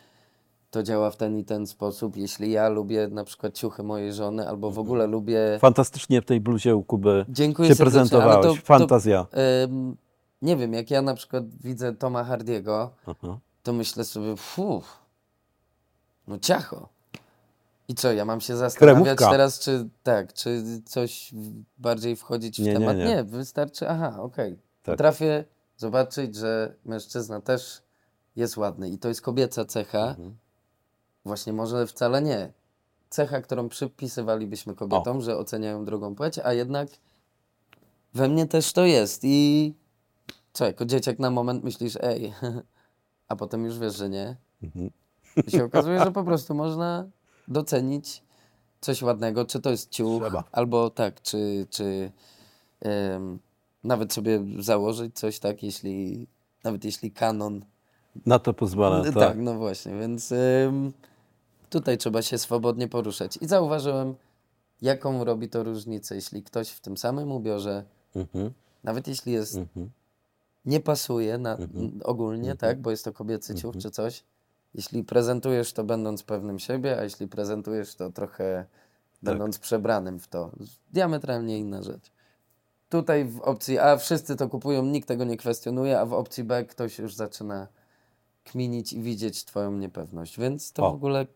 [0.70, 2.16] to działa w ten i ten sposób.
[2.16, 5.58] Jeśli ja lubię na przykład ciuchy mojej żony, albo w ogóle lubię...
[5.60, 8.46] Fantastycznie w tej bluzie u Kuby Dziękuję się prezentowałeś.
[8.46, 9.26] to- to- Fantazja.
[9.32, 9.96] Em,
[10.42, 13.38] nie wiem, jak ja na przykład widzę Toma Hardiego, Aha.
[13.62, 14.98] to myślę sobie, fuf,
[16.28, 16.88] no ciacho.
[17.88, 19.30] I co, ja mam się zastanawiać Kremówka.
[19.30, 21.30] teraz, czy tak, czy coś
[21.78, 22.96] bardziej wchodzić w Nie, nie, temat?
[22.96, 23.24] nie.
[23.24, 24.52] wystarczy, aha, okej.
[24.82, 24.92] Tak.
[24.94, 25.44] Potrafię
[25.76, 27.82] zobaczyć, że mężczyzna też
[28.36, 30.08] jest ładny i to jest kobieca cecha.
[30.08, 30.36] Mhm.
[31.28, 32.52] Właśnie może wcale nie.
[33.10, 36.88] Cecha, którą przypisywalibyśmy kobietom, że oceniają drugą płeć, a jednak
[38.14, 39.74] we mnie też to jest i
[40.52, 42.32] co, jako dzieciak na moment myślisz, ej,
[43.28, 44.36] a potem już wiesz, że nie.
[44.62, 44.90] Mhm.
[45.46, 47.06] I się okazuje, że po prostu można
[47.48, 48.22] docenić
[48.80, 50.44] coś ładnego, czy to jest ciuch, Trzeba.
[50.52, 52.10] albo tak, czy, czy
[52.80, 53.38] em,
[53.84, 56.26] nawet sobie założyć coś tak, jeśli,
[56.64, 57.64] nawet jeśli kanon
[58.26, 59.04] Na to pozwala.
[59.04, 59.14] tak.
[59.14, 59.38] Tak.
[59.38, 60.92] no właśnie, więc ym,
[61.70, 63.36] tutaj trzeba się swobodnie poruszać.
[63.40, 64.14] I zauważyłem,
[64.82, 67.84] jaką robi to różnicę, jeśli ktoś w tym samym ubiorze,
[68.16, 68.52] Mhm.
[68.84, 69.90] nawet jeśli jest, Mhm.
[70.64, 72.00] nie pasuje na, Mhm.
[72.04, 74.24] ogólnie, tak, bo jest to kobiecy ciuch czy coś,
[74.74, 78.66] jeśli prezentujesz to będąc pewnym siebie, a jeśli prezentujesz to trochę
[79.22, 80.50] będąc przebranym w to,
[80.92, 82.12] diametralnie inna rzecz.
[82.88, 86.64] Tutaj w opcji A wszyscy to kupują, nikt tego nie kwestionuje, a w opcji B
[86.64, 87.68] ktoś już zaczyna
[88.44, 90.38] kminić i widzieć twoją niepewność.
[90.38, 90.90] Więc to O.
[90.90, 91.26] w ogóle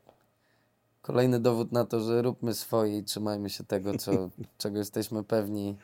[1.03, 4.13] kolejny dowód na to, że róbmy swoje i trzymajmy się tego, co,
[4.59, 5.77] czego jesteśmy pewni.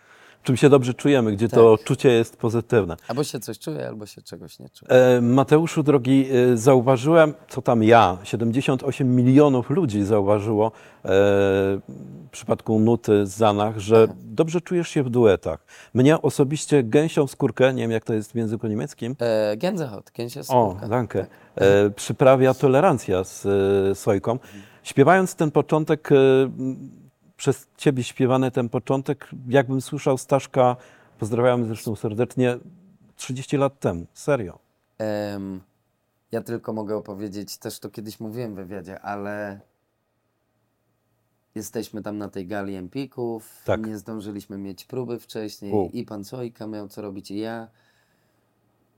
[0.42, 1.86] Czym się dobrze czujemy, gdzie to Tak.
[1.86, 2.96] czucie jest pozytywne.
[3.08, 4.90] Albo się coś czuje, albo się czegoś nie czuje.
[4.90, 10.70] E, Mateuszu drogi, e, zauważyłem, co tam ja, 78 milionów ludzi zauważyło e,
[11.04, 15.64] w przypadku nuty z Zanach, że dobrze czujesz się w duetach.
[15.94, 20.40] Mnie osobiście gęsią skórkę, nie wiem jak to jest w języku niemieckim, E, Gänsehaut, Gęsia
[20.40, 20.88] o, skórka.
[20.88, 24.38] danke, e, przyprawia tolerancja z e, Sojką.
[24.83, 26.14] Śpiewając ten początek, e,
[27.37, 30.76] przez ciebie śpiewany ten początek, jakbym słyszał Staszka,
[31.18, 32.59] pozdrawiam zresztą serdecznie,
[33.16, 34.59] 30 lat temu, serio.
[34.99, 35.61] Em,
[36.33, 39.61] ja tylko mogę opowiedzieć, też to kiedyś mówiłem w wywiadzie, ale
[41.55, 43.87] jesteśmy tam na tej gali Empików, Tak.
[43.87, 45.91] nie zdążyliśmy mieć próby wcześniej U.
[45.93, 47.68] i pan Sojka miał co robić i ja.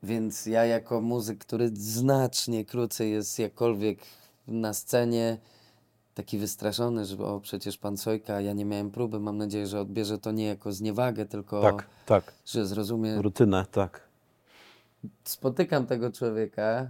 [0.02, 3.98] Więc ja jako muzyk, który znacznie krócej jest jakkolwiek
[4.48, 5.38] na scenie,
[6.20, 10.18] taki wystraszony, że o przecież pan Sojka, ja nie miałem próby, mam nadzieję, że odbierze
[10.18, 14.00] to nie jako zniewagę, tylko Tak, tak, że zrozumie rutynę, tak.
[15.24, 16.88] spotykam tego człowieka,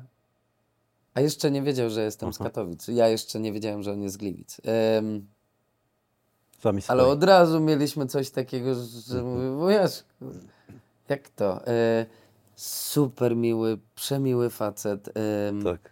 [1.14, 2.44] a jeszcze nie wiedział, że jestem z Aha.
[2.44, 2.88] Katowic.
[2.88, 4.60] Ja jeszcze nie wiedziałem, że on jest z Gliwic.
[4.64, 5.26] Em,
[6.62, 8.74] Sami ale od razu mieliśmy coś takiego,
[9.08, 10.08] że mówię, wujaszku,
[11.08, 11.66] jak to?
[11.66, 12.06] E,
[12.56, 15.08] super miły, przemiły facet.
[15.48, 15.90] em, Tak.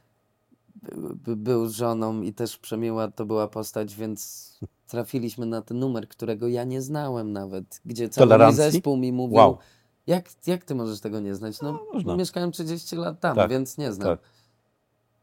[1.25, 4.49] By- był z żoną i też przemiła to była postać, więc
[4.89, 9.37] trafiliśmy na ten numer, którego ja nie znałem nawet, gdzie cały mój zespół mi mówił,
[9.37, 9.59] Wow.
[10.07, 11.61] jak, jak ty możesz tego nie znać?
[11.61, 12.17] No, można.
[12.17, 14.09] mieszkałem 30 lat tam, Tak, więc nie znam.
[14.09, 14.19] tak.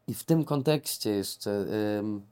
[0.08, 1.66] I w tym kontekście jeszcze
[1.98, 2.22] ym,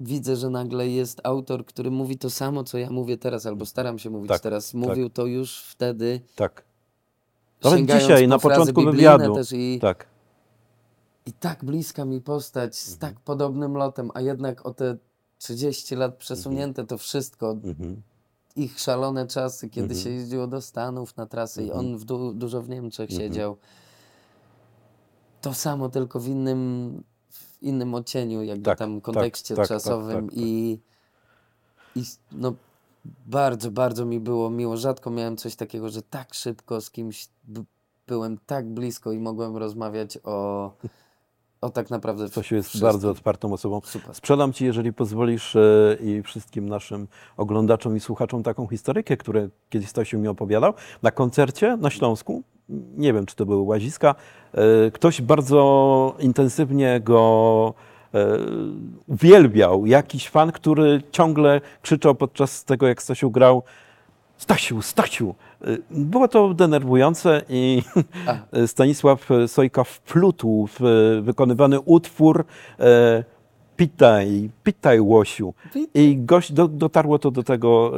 [0.00, 3.98] widzę, że nagle jest autor, który mówi to samo, co ja mówię teraz, albo staram
[3.98, 4.66] się mówić Tak, teraz.
[4.66, 4.74] tak.
[4.74, 6.64] Mówił to już wtedy, Tak.
[7.64, 9.34] Nawet sięgając dzisiaj, po na frazy początku biblijne wywiadu.
[9.34, 10.06] też i, Tak.
[11.28, 13.00] I tak bliska mi postać z Mhm.
[13.00, 14.96] tak podobnym lotem, a jednak o te
[15.38, 18.02] 30 lat przesunięte to wszystko, Mhm.
[18.56, 20.00] ich szalone czasy, kiedy Mhm.
[20.04, 21.86] się jeździło do Stanów na trasy i Mhm.
[21.86, 23.20] on w du dużo w Niemczech Mhm.
[23.28, 23.56] siedział.
[25.40, 29.76] To samo, tylko w innym, w innym odcieniu, jakby Tak, tam tak, kontekście tak, tak,
[29.76, 30.44] czasowym tak, tak.
[30.44, 30.80] i,
[31.96, 32.02] i
[32.32, 32.52] no
[33.26, 34.76] bardzo, bardzo mi było miło.
[34.76, 37.28] Rzadko miałem coś takiego, że tak szybko z kimś
[38.06, 40.72] byłem tak blisko i mogłem rozmawiać o,
[41.60, 42.88] o tak naprawdę Stasiu jest wszystkim.
[42.88, 43.80] bardzo otwartą osobą.
[43.84, 44.14] Super.
[44.14, 49.88] Sprzedam Ci, jeżeli pozwolisz, e, i wszystkim naszym oglądaczom i słuchaczom taką historykę, którą kiedyś
[49.88, 50.74] Stasiu mi opowiadał.
[51.02, 52.42] Na koncercie na Śląsku,
[52.96, 54.14] nie wiem, czy to były Łaziska,
[54.52, 57.74] e, ktoś bardzo intensywnie go
[58.14, 58.38] e,
[59.06, 59.86] uwielbiał.
[59.86, 63.62] Jakiś fan, który ciągle krzyczał podczas tego, jak Stasiu grał
[64.38, 65.34] Stasiu, Stasiu.
[65.62, 67.82] E, Było to denerwujące i
[68.26, 68.36] A.
[68.66, 70.80] Stanisław Sojka wplótł w
[71.22, 72.44] wykonywany utwór
[72.80, 73.24] e,
[73.76, 75.54] Pitaj, pitaj Łosiu.
[75.94, 77.92] I gość, do, dotarło to do tego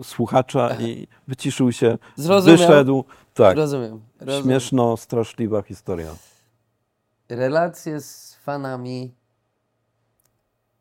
[0.00, 2.58] e, słuchacza i wyciszył się, Zrozumiał.
[2.58, 3.04] wyszedł.
[3.34, 4.00] Tak, Rozumiem.
[4.20, 4.42] rozumiem.
[4.42, 6.14] śmieszno, straszliwa historia.
[7.28, 9.14] Relacje z fanami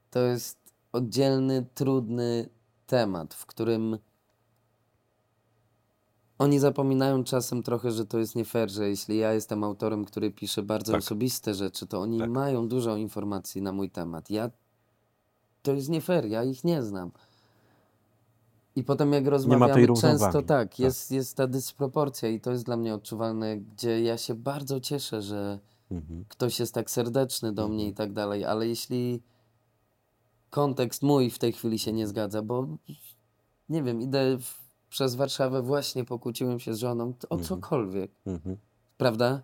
[0.10, 0.58] to jest
[0.92, 2.50] oddzielny, trudny
[2.96, 3.98] temat, w którym
[6.40, 10.32] oni zapominają czasem trochę, że to jest nie fair, że jeśli ja jestem autorem, który
[10.32, 11.02] pisze bardzo Tak.
[11.02, 12.30] osobiste rzeczy, to oni Tak.
[12.30, 14.30] mają dużo informacji na mój temat.
[14.30, 14.50] Ja
[15.64, 17.12] to jest nie fair, ja ich nie znam.
[18.76, 20.46] I potem jak rozmawiamy, często równowagi.
[20.48, 24.80] tak, jest, jest ta dysproporcja i to jest dla mnie odczuwalne, gdzie ja się bardzo
[24.80, 25.60] cieszę, że
[25.92, 26.26] Mhm.
[26.28, 29.22] ktoś jest tak serdeczny do mnie i tak dalej, ale jeśli
[30.52, 32.68] kontekst mój w tej chwili się nie zgadza, bo
[33.70, 34.58] nie wiem, idę w,
[34.90, 38.58] przez Warszawę, właśnie pokłóciłem się z żoną, o cokolwiek, Mhm.
[38.98, 39.42] prawda?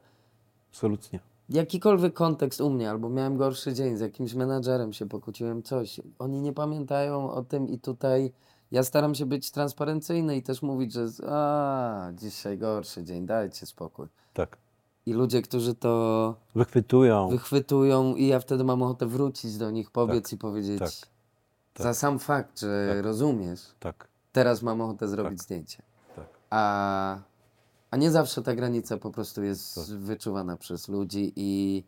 [0.69, 1.19] Absolutnie.
[1.49, 6.01] Jakikolwiek kontekst u mnie, albo miałem gorszy dzień, z jakimś menadżerem się pokłóciłem, coś.
[6.19, 8.33] Oni nie pamiętają o tym i tutaj
[8.71, 14.07] ja staram się być transparencyjny i też mówić, że a, dzisiaj gorszy dzień, dajcie spokój.
[14.33, 14.57] Tak.
[15.07, 17.29] I ludzie, którzy to Wychwytują.
[17.29, 20.79] wychwytują i ja wtedy mam ochotę wrócić do nich, pobiec i powiedzieć
[21.73, 23.05] tak, za sam fakt, że Tak.
[23.05, 25.43] rozumiesz, tak, teraz mam ochotę zrobić Tak.
[25.43, 25.83] zdjęcie.
[26.15, 26.25] tak.
[26.49, 27.17] A,
[27.91, 29.85] a nie zawsze ta granica po prostu jest Tak.
[29.85, 31.83] wyczuwana przez ludzi i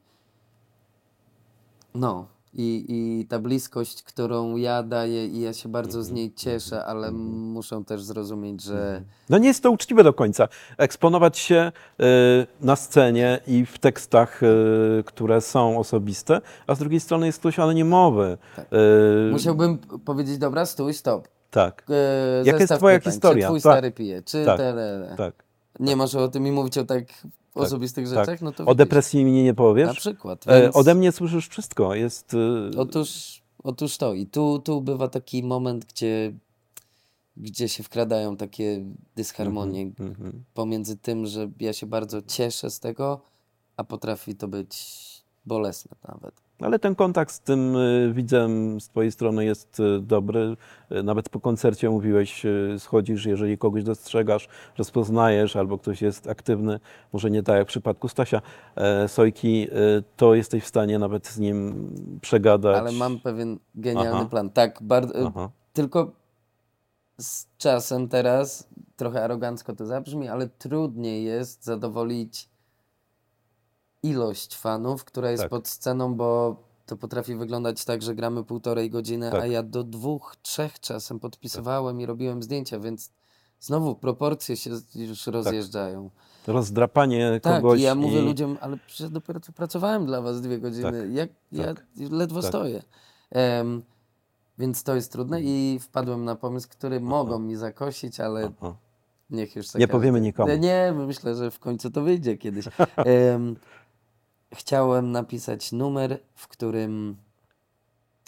[1.96, 6.04] no, i, i ta bliskość, którą ja daję i ja się bardzo Mhm.
[6.04, 10.48] z niej cieszę, ale muszą też zrozumieć, że No nie jest to uczciwe do końca.
[10.78, 11.72] Eksponować się
[12.02, 12.04] y,
[12.62, 17.60] na scenie i w tekstach, y, które są osobiste, a z drugiej strony jest ktoś
[17.60, 18.38] anonimowy.
[18.56, 18.66] Tak.
[18.74, 21.28] Y, musiałbym powiedzieć, dobra, stój, stop.
[21.52, 23.14] Tak, E, Jaka jest twoja pytań.
[23.14, 23.48] historia?
[23.48, 23.74] Czy twój Tak.
[23.74, 24.22] stary pije?
[24.22, 24.58] Czy Tak.
[24.58, 25.34] te, tak.
[25.80, 27.04] Nie masz o tym mi mówić o tak
[27.56, 28.26] osobistych rzeczach?
[28.26, 28.42] tak.
[28.42, 29.98] No to O depresji mi nie Na powiesz.
[29.98, 30.48] przykład.
[30.48, 30.76] E, Więc...
[30.76, 31.96] Ode mnie słyszysz wszystko.
[31.96, 32.34] Jest.
[32.34, 34.14] y, Otóż, otóż to.
[34.14, 36.34] I tu, tu bywa taki moment, gdzie,
[37.38, 38.86] gdzie się wkradają takie
[39.16, 40.44] dysharmonie mhm.
[40.54, 43.22] pomiędzy tym, że ja się bardzo cieszę z tego,
[43.78, 44.86] a potrafi to być
[45.46, 46.49] bolesne nawet.
[46.60, 50.56] Ale ten kontakt z tym y, widzem z Twojej strony jest y, dobry.
[50.92, 52.46] Y, Nawet po koncercie mówiłeś,
[52.78, 54.48] schodzisz, jeżeli kogoś dostrzegasz,
[54.78, 56.80] rozpoznajesz, albo ktoś jest aktywny,
[57.14, 58.42] może nie tak jak w przypadku Stasia
[58.76, 59.68] e, Sojki,
[60.18, 61.90] to jesteś w stanie nawet z nim
[62.22, 62.78] przegadać.
[62.78, 64.26] Ale mam pewien genialny Aha.
[64.26, 64.50] plan.
[64.50, 65.32] Tak, bardzo,
[65.74, 66.12] tylko
[67.18, 72.50] z czasem teraz, trochę arogancko to zabrzmi, ale trudniej jest zadowolić
[74.04, 75.50] ilość fanów, która jest Tak.
[75.50, 79.42] pod sceną, bo to potrafi wyglądać tak, że gramy półtorej godziny, Tak.
[79.42, 83.12] a ja do dwóch, trzech czasem podpisywałem i robiłem zdjęcia, więc
[83.60, 86.10] znowu proporcje się już rozjeżdżają.
[86.48, 87.80] Rozdrapanie Tak, kogoś.
[87.80, 88.26] i ja mówię i...
[88.26, 90.84] ludziom, ale przecież dopiero co pracowałem dla was dwie godziny.
[90.84, 92.50] Tak, ja tak, ledwo tak.
[92.50, 92.84] stoję.
[93.32, 93.82] Em,
[94.58, 98.76] więc to jest trudne i wpadłem na pomysł, który mogą mi zakosić, ale Aha.
[99.30, 100.56] niech już Nie powiemy nikomu.
[100.56, 102.66] Nie, myślę, że w końcu to wyjdzie kiedyś.
[102.98, 103.56] Em,
[104.54, 107.18] chciałem napisać numer, w którym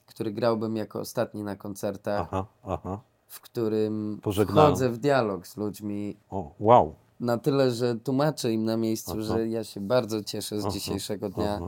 [0.05, 2.99] który grałbym jako ostatni na koncertach, Aha, aha.
[3.27, 4.71] w którym Pożegnałem.
[4.71, 6.95] wchodzę w dialog z ludźmi O, wow.
[7.19, 9.21] na tyle, że tłumaczę im na miejscu, Aha.
[9.21, 11.59] że ja się bardzo cieszę z dzisiejszego dnia.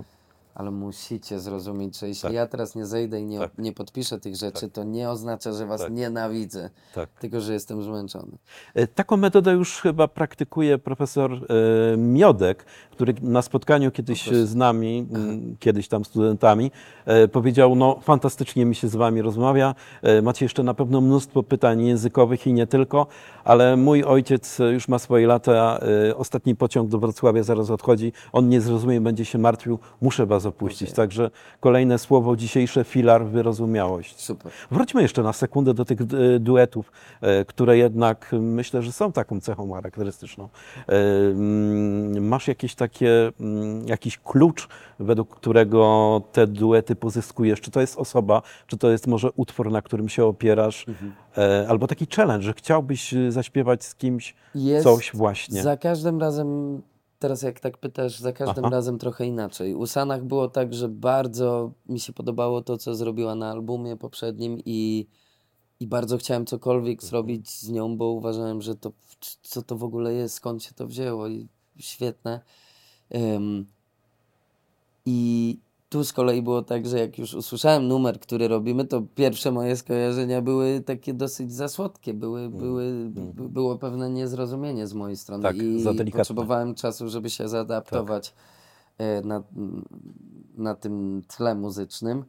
[0.55, 2.33] Ale musicie zrozumieć, że jeśli Tak.
[2.33, 3.51] ja teraz nie zejdę i nie, Tak.
[3.57, 4.71] nie podpiszę tych rzeczy, Tak.
[4.71, 5.91] to nie oznacza, że was Tak.
[5.93, 7.09] nienawidzę, Tak.
[7.19, 8.31] tylko że jestem zmęczony.
[8.73, 14.45] E, Taką metodę już chyba praktykuje profesor e, Miodek, który na spotkaniu kiedyś proszę.
[14.47, 16.71] z nami, m, kiedyś tam studentami,
[17.05, 19.75] e, powiedział, no fantastycznie mi się z wami rozmawia,
[20.23, 23.07] macie jeszcze na pewno mnóstwo pytań językowych i nie tylko,
[23.43, 25.79] ale mój ojciec już ma swoje lata,
[26.15, 30.87] ostatni pociąg do Wrocławia zaraz odchodzi, on nie zrozumie, będzie się martwił, muszę was opuścić.
[30.87, 30.95] Okej.
[30.95, 34.19] Także kolejne słowo dzisiejsze, filar, wyrozumiałość.
[34.19, 34.51] Super.
[34.71, 36.91] Wróćmy jeszcze na sekundę do tych e, duetów,
[37.21, 40.49] e, które jednak e, myślę, że są taką cechą charakterystyczną.
[40.77, 40.91] E,
[41.31, 44.67] mm, Masz jakieś takie, mm, jakiś klucz,
[44.99, 47.61] według którego te duety pozyskujesz?
[47.61, 50.85] Czy to jest osoba, czy to jest może utwór, na którym się opierasz,
[51.37, 55.63] E, albo taki challenge, że chciałbyś zaśpiewać z kimś Jest coś właśnie?
[55.63, 56.81] Za każdym razem,
[57.23, 58.75] teraz jak tak pytasz, za każdym Aha.
[58.75, 59.75] razem trochę inaczej.
[59.75, 64.59] U Sanach było tak, że bardzo mi się podobało to, co zrobiła na albumie poprzednim
[64.65, 65.07] i,
[65.79, 67.09] i bardzo chciałem cokolwiek Mhm.
[67.09, 68.91] zrobić z nią, bo uważałem, że to,
[69.41, 71.47] co to w ogóle jest, skąd się to wzięło i
[71.79, 72.41] świetne.
[73.09, 73.65] Em,
[75.05, 75.59] I
[75.93, 79.75] tu z kolei było tak, że jak już usłyszałem numer, który robimy, to pierwsze moje
[79.75, 82.13] skojarzenia były takie dosyć za słodkie.
[82.13, 86.19] Były, były, by- było pewne niezrozumienie z mojej strony Tak, i za delikatne.
[86.19, 88.33] potrzebowałem czasu, żeby się zaadaptować
[88.97, 89.43] e, na,
[90.57, 92.25] na tym tle muzycznym.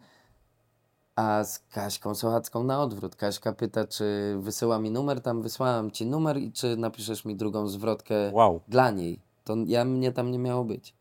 [1.16, 3.16] A z Kaśką Sochacką na odwrót.
[3.16, 7.68] Kaśka pyta, czy wysyła mi numer, tam wysłałem ci numer i czy napiszesz mi drugą
[7.68, 8.60] zwrotkę Wow.
[8.68, 9.18] dla niej.
[9.44, 10.94] To ja mnie tam nie miało być.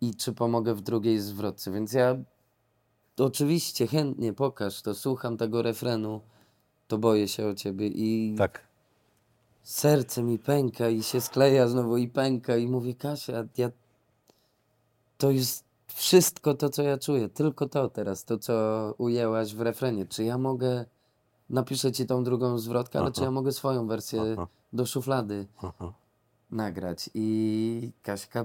[0.00, 1.70] I czy pomogę w drugiej zwrotce.
[1.72, 2.16] Więc ja
[3.18, 6.20] oczywiście chętnie pokaż to, słucham tego refrenu,
[6.88, 8.66] to boję się o ciebie i Tak.
[9.62, 13.70] serce mi pęka i się skleja znowu i pęka i mówię, Kasia, ja...
[15.18, 20.06] to jest wszystko to, co ja czuję, tylko to teraz, to, co ujęłaś w refrenie.
[20.06, 20.84] Czy ja mogę,
[21.50, 24.46] napiszę ci tą drugą zwrotkę, ale czy ja mogę swoją wersję Aha.
[24.72, 25.92] do szuflady Aha.
[26.50, 27.10] nagrać?
[27.14, 28.44] I Kaśka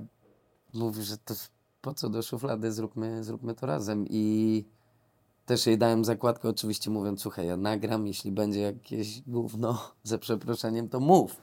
[0.75, 1.33] mówi, że to
[1.81, 4.05] po co do szuflady, zróbmy, zróbmy to razem.
[4.09, 4.65] I
[5.45, 10.89] też jej dałem zakładkę, oczywiście mówiąc, słuchaj, ja nagram, jeśli będzie jakieś gówno, ze przeproszeniem,
[10.89, 11.35] to mów.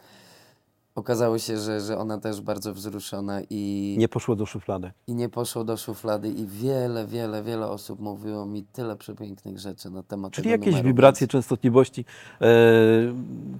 [0.95, 4.93] Okazało się, że, że ona też bardzo wzruszona i Nie poszło do szuflady.
[5.07, 9.91] i nie poszło do szuflady i wiele, wiele, wiele osób mówiło mi tyle przepięknych rzeczy
[9.91, 12.05] na temat Czyli jakieś numeru, wibracje, częstotliwości,
[12.41, 12.47] e,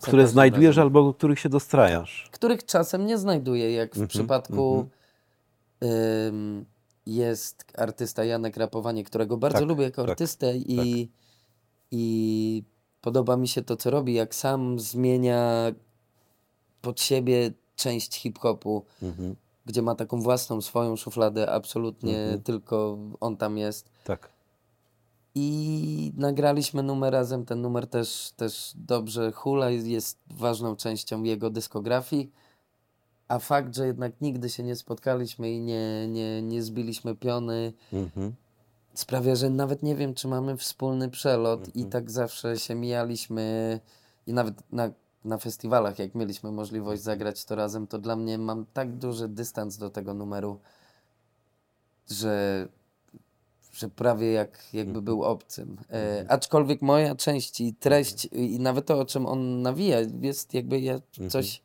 [0.01, 0.83] które znajdujesz razem.
[0.83, 2.29] albo których się dostrajasz.
[2.33, 4.89] których czasem nie znajduję, jak w Mhm, przypadku ym,
[7.07, 11.09] jest artysta Janek Rapowanie, którego bardzo Tak, lubię jako tak, artystę i,
[11.91, 12.63] i
[13.01, 15.73] podoba mi się to, co robi, jak sam zmienia
[16.83, 19.37] pod siebie część hip-hopu, Mhm.
[19.67, 22.43] gdzie ma taką własną, swoją szufladę, absolutnie Mhm.
[22.43, 23.91] tylko on tam jest.
[24.05, 24.29] Tak.
[25.35, 27.45] I nagraliśmy numer razem.
[27.45, 32.33] Ten numer też, też dobrze hula, jest ważną częścią jego dyskografii.
[33.33, 38.33] A fakt, że jednak nigdy się nie spotkaliśmy i nie, nie, nie zbiliśmy piony, Mhm.
[38.95, 43.81] sprawia, że nawet nie wiem, czy mamy wspólny przelot i tak zawsze się mijaliśmy
[44.27, 44.91] i nawet na,
[45.25, 49.77] na festiwalach, jak mieliśmy możliwość zagrać to razem, to dla mnie mam tak duży dystans
[49.77, 50.61] do tego numeru,
[52.11, 52.69] że,
[53.73, 55.77] że prawie jak, jakby był obcym.
[55.91, 60.81] E, aczkolwiek moja część i treść i nawet to, o czym on nawija, jest jakby
[60.81, 61.63] ja coś...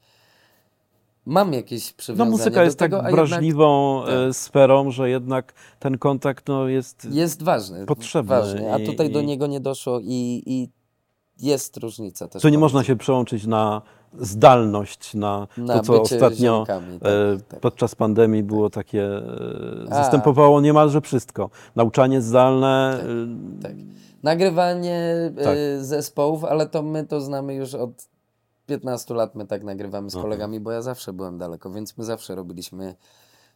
[1.28, 4.14] Mam jakieś No przywiązanie muzyka do jest tak tego, jednak wrażliwą tak.
[4.30, 7.08] e, sferą, że jednak ten kontakt no, jest...
[7.12, 7.86] jest ważny.
[7.86, 10.70] potrzebny Ważny, a i- tutaj do i- niego nie doszło i, i
[11.40, 12.42] jest różnica też.
[12.42, 13.82] Co nie można się przełączyć na
[14.20, 17.60] zdalność, na, Na to, co ostatnio tak, e, tak.
[17.60, 19.22] podczas pandemii było takie, e,
[19.90, 19.96] A.
[19.96, 21.50] zastępowało niemalże wszystko.
[21.76, 23.00] Nauczanie zdalne,
[23.60, 23.74] e, Tak.
[24.24, 25.06] Nagrywanie
[25.44, 25.58] Tak.
[25.82, 27.92] zespołów, ale to my to znamy już od
[28.68, 29.36] 15 lat.
[29.36, 30.24] My tak nagrywamy z Aha.
[30.24, 32.96] kolegami, bo ja zawsze byłem daleko, więc my zawsze robiliśmy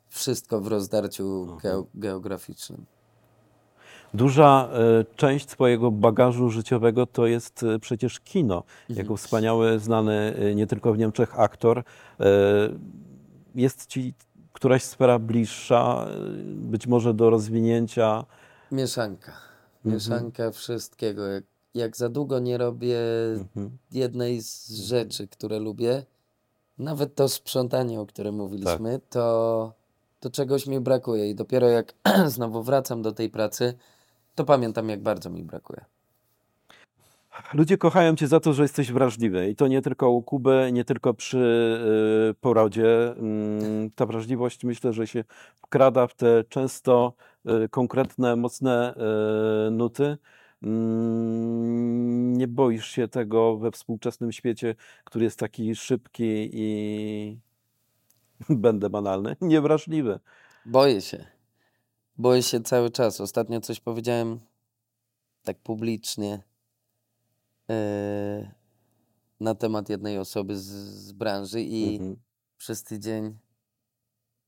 [0.08, 2.86] wszystko w rozdarciu geo- geograficznym.
[4.14, 8.64] Duża e, część twojego bagażu życiowego to jest e, przecież kino.
[8.90, 9.00] Mhm.
[9.06, 11.84] Jako wspaniały, znany e, nie tylko w Niemczech aktor.
[13.56, 14.14] Jest ci
[14.54, 16.08] któraś sfera bliższa,
[16.46, 18.26] być może do rozwinięcia?
[18.72, 19.32] Mieszanka.
[19.32, 19.94] Mhm.
[19.96, 21.28] Mieszanka wszystkiego.
[21.28, 21.44] Jak,
[21.76, 22.98] jak za długo nie robię
[23.36, 23.78] Mhm.
[23.92, 26.04] jednej z rzeczy, które lubię,
[26.78, 29.10] nawet to sprzątanie, o którym mówiliśmy, Tak.
[29.10, 29.74] to,
[30.20, 31.30] to czegoś mi brakuje.
[31.30, 31.94] I dopiero jak
[32.26, 33.74] znowu wracam do tej pracy,
[34.36, 35.86] to pamiętam, jak bardzo mi brakuje.
[37.54, 39.50] Ludzie kochają cię za to, że jesteś wrażliwy.
[39.50, 41.38] I to nie tylko u Kuby, nie tylko przy
[42.32, 43.12] y, porodzie.
[43.18, 45.24] Mm, Ta wrażliwość myślę, że się
[45.62, 47.14] wkrada w te często
[47.66, 48.96] y, konkretne, mocne
[49.68, 50.18] y, nuty.
[50.64, 57.40] Mm, Nie boisz się tego we współczesnym świecie, który jest taki szybki i
[58.50, 60.20] będę banalny, niewrażliwy.
[60.66, 61.26] Boję się.
[62.18, 63.22] Boję się cały czas.
[63.22, 64.40] Ostatnio coś powiedziałem
[65.44, 66.44] tak publicznie
[67.70, 68.52] e,
[69.40, 70.64] na temat jednej osoby z,
[71.06, 72.16] z branży i Mhm.
[72.58, 73.38] przez tydzień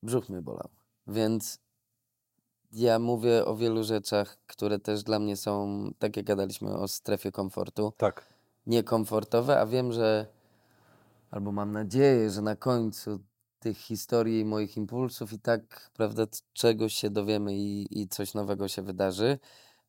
[0.04, 0.70] brzuch mnie bolał.
[1.08, 1.60] Więc
[2.74, 7.32] ja mówię o wielu rzeczach, które też dla mnie są, tak jak gadaliśmy o strefie
[7.32, 8.34] komfortu, Tak.
[8.68, 10.28] niekomfortowe, a wiem, że
[11.32, 13.20] albo mam nadzieję, że na końcu
[13.60, 18.68] tych historii i moich impulsów i tak, prawda, czegoś się dowiemy i, i coś nowego
[18.68, 19.40] się wydarzy,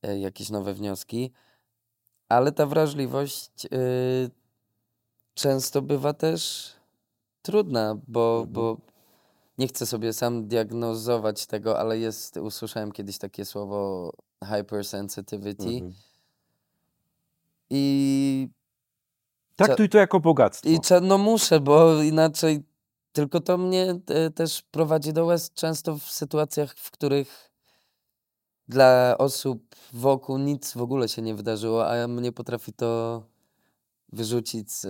[0.02, 1.32] e, jakieś nowe wnioski,
[2.28, 4.30] ale ta wrażliwość y,
[5.34, 6.72] często bywa też
[7.42, 8.52] trudna, bo, Mhm.
[8.52, 8.76] bo
[9.58, 14.10] nie chcę sobie sam diagnozować tego, ale jest, usłyszałem kiedyś takie słowo
[14.44, 15.94] hypersensitivity Mhm.
[17.70, 18.48] i
[19.56, 20.68] Traktuj to jako bogactwo.
[20.68, 22.64] I no muszę, bo inaczej
[23.12, 27.50] tylko to mnie e, też prowadzi do łez często w sytuacjach, w których
[28.68, 33.22] dla osób wokół nic w ogóle się nie wydarzyło, a mnie potrafi to
[34.12, 34.88] wyrzucić z, e,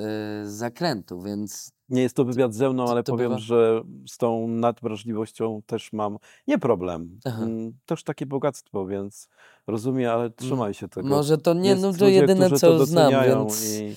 [0.51, 4.19] z zakrętu, więc Nie jest to wywiad ze mną, ale to powiem, bywa- że z
[4.19, 7.19] tą nadwrażliwością też mam nie problem.
[7.25, 7.43] Aha.
[7.43, 9.29] Mm, Też takie bogactwo, więc
[9.67, 11.09] rozumiem, ale trzymaj się tego.
[11.09, 13.97] może to nie, Jest no to ludzie, jedyne co to znam, więc i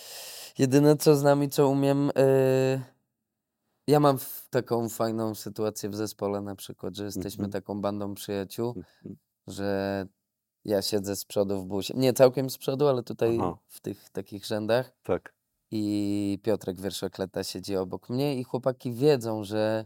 [0.60, 2.82] jedyne co znam i co umiem, e,
[3.88, 4.18] ja mam
[4.50, 7.52] taką fajną sytuację w zespole na przykład, że jesteśmy Mhm.
[7.52, 9.18] taką bandą przyjaciół, Mhm.
[9.48, 10.06] że
[10.66, 11.94] ja siedzę z przodu w busie.
[11.98, 13.58] Nie całkiem z przodu, ale tutaj Aha.
[13.68, 14.92] w tych takich rzędach.
[15.04, 15.37] tak.
[15.72, 19.86] I Piotrek Wierszokleta siedzi obok mnie i chłopaki wiedzą, że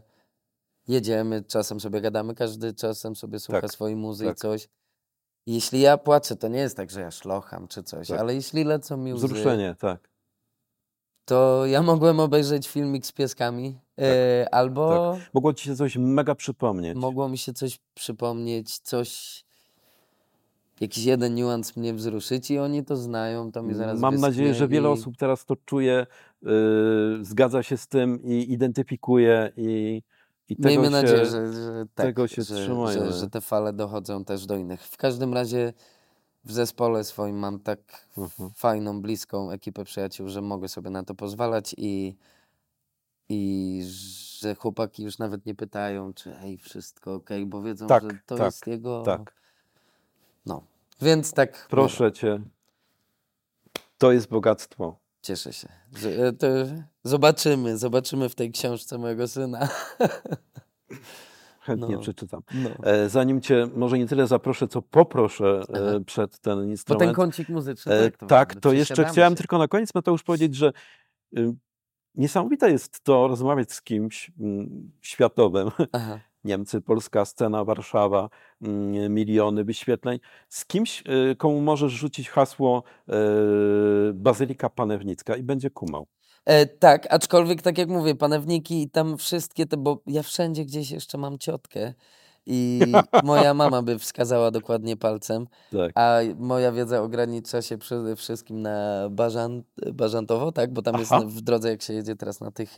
[0.88, 4.36] jedziemy, czasem sobie gadamy, każdy czasem sobie słucha Tak, swojej muzy i tak.
[4.38, 4.68] coś.
[5.46, 8.20] I jeśli ja płaczę, to nie jest tak, że ja szlocham czy coś, Tak.
[8.20, 10.08] ale jeśli lecą mi łzy, Wzruszenie, tak.
[11.24, 16.96] to ja mogłem obejrzeć filmik z pieskami e, albo Mogło ci się coś mega przypomnieć.
[16.98, 19.44] mogło mi się coś przypomnieć, coś,
[20.80, 24.68] jakiś jeden niuans mnie wzruszyć i oni to znają, to mi zaraz Mam nadzieję, że
[24.68, 24.92] wiele i...
[24.92, 26.06] osób teraz to czuje,
[26.42, 26.50] yy,
[27.22, 30.02] zgadza się z tym i identyfikuje i,
[30.48, 30.90] i tego Miejmy się...
[30.90, 34.82] nadzieję, że, że tak, tego się że, że, że te fale dochodzą też do innych.
[34.82, 35.72] W każdym razie
[36.44, 37.78] w zespole swoim mam tak
[38.18, 38.50] Mhm.
[38.56, 42.16] fajną, bliską ekipę przyjaciół, że mogę sobie na to pozwalać i,
[43.28, 43.82] i
[44.38, 48.36] że chłopaki już nawet nie pytają, czy hej, wszystko ok, bo wiedzą, Tak, że to
[48.36, 49.02] tak, jest jego...
[49.02, 49.41] Tak,
[50.46, 50.62] No,
[51.02, 52.40] więc tak proszę cię.
[53.98, 54.98] To jest bogactwo.
[55.22, 55.68] Cieszę się.
[56.18, 56.46] E, to
[57.04, 59.68] zobaczymy, zobaczymy w tej książce mojego syna.
[61.60, 62.00] Chętnie No.
[62.02, 62.42] przeczytam.
[62.54, 62.70] No.
[62.84, 65.78] E, Zanim cię może nie tyle zaproszę, co poproszę Aha.
[65.82, 67.16] e, przed ten Bo ten instrument.
[67.16, 69.36] kącik muzyczny, tak to tak, to jeszcze chciałem się.
[69.36, 70.72] tylko na koniec, Mateusz, powiedzieć, że
[71.38, 71.54] y,
[72.14, 75.70] niesamowite jest to rozmawiać z kimś mm, światowym.
[75.92, 76.18] Aha.
[76.44, 78.28] Niemcy, polska scena, Warszawa,
[78.62, 80.18] mm, miliony wyświetleń.
[80.48, 83.12] Z kimś, y, komu możesz rzucić hasło y,
[84.14, 86.06] Bazylika Panewnicka i będzie kumał.
[86.44, 90.90] E, tak, aczkolwiek tak jak mówię, panewniki i tam wszystkie te, bo ja wszędzie gdzieś
[90.90, 91.94] jeszcze mam ciotkę
[92.46, 92.80] i
[93.24, 95.92] moja mama by wskazała dokładnie palcem, Tak.
[95.94, 100.72] a moja wiedza ogranicza się przede wszystkim na Bażant, Bażantowo, tak?
[100.72, 101.24] Bo tam jest Aha.
[101.26, 102.76] w drodze, jak się jedzie teraz na tych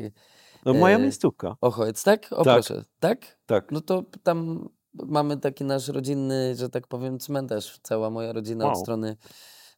[0.64, 1.56] No, moja E, miejscówka.
[1.60, 2.26] Ochołec, tak?
[2.32, 2.54] O Tak.
[2.54, 3.38] proszę, tak?
[3.46, 3.72] Tak.
[3.72, 7.78] No to tam mamy taki nasz rodzinny, że tak powiem, cmentarz.
[7.82, 8.82] Cała moja rodzina od Wow.
[8.82, 9.16] strony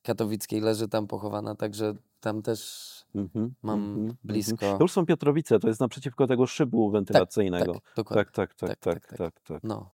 [0.03, 4.16] katowickiej leży tam pochowana, także tam też Mhm, mam mhm, mhm.
[4.24, 4.57] blisko.
[4.78, 7.72] To już są Piotrowice, to jest naprzeciwko tego szybu wentylacyjnego.
[7.74, 8.24] tak, dokładnie.
[8.24, 9.32] tak, tak, tak, Tak, tak, tak, tak.
[9.34, 9.61] tak, tak.
[9.64, 9.91] No.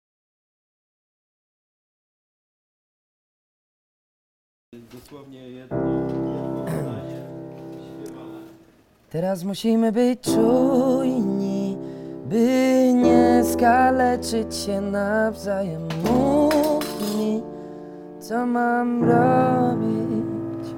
[4.93, 5.77] Dosłownie jedno,
[9.11, 11.77] Teraz musimy być czujni,
[12.25, 15.81] by nie skaleczyć się nawzajem.
[16.03, 17.41] Mów mi,
[18.19, 20.75] co mam robić.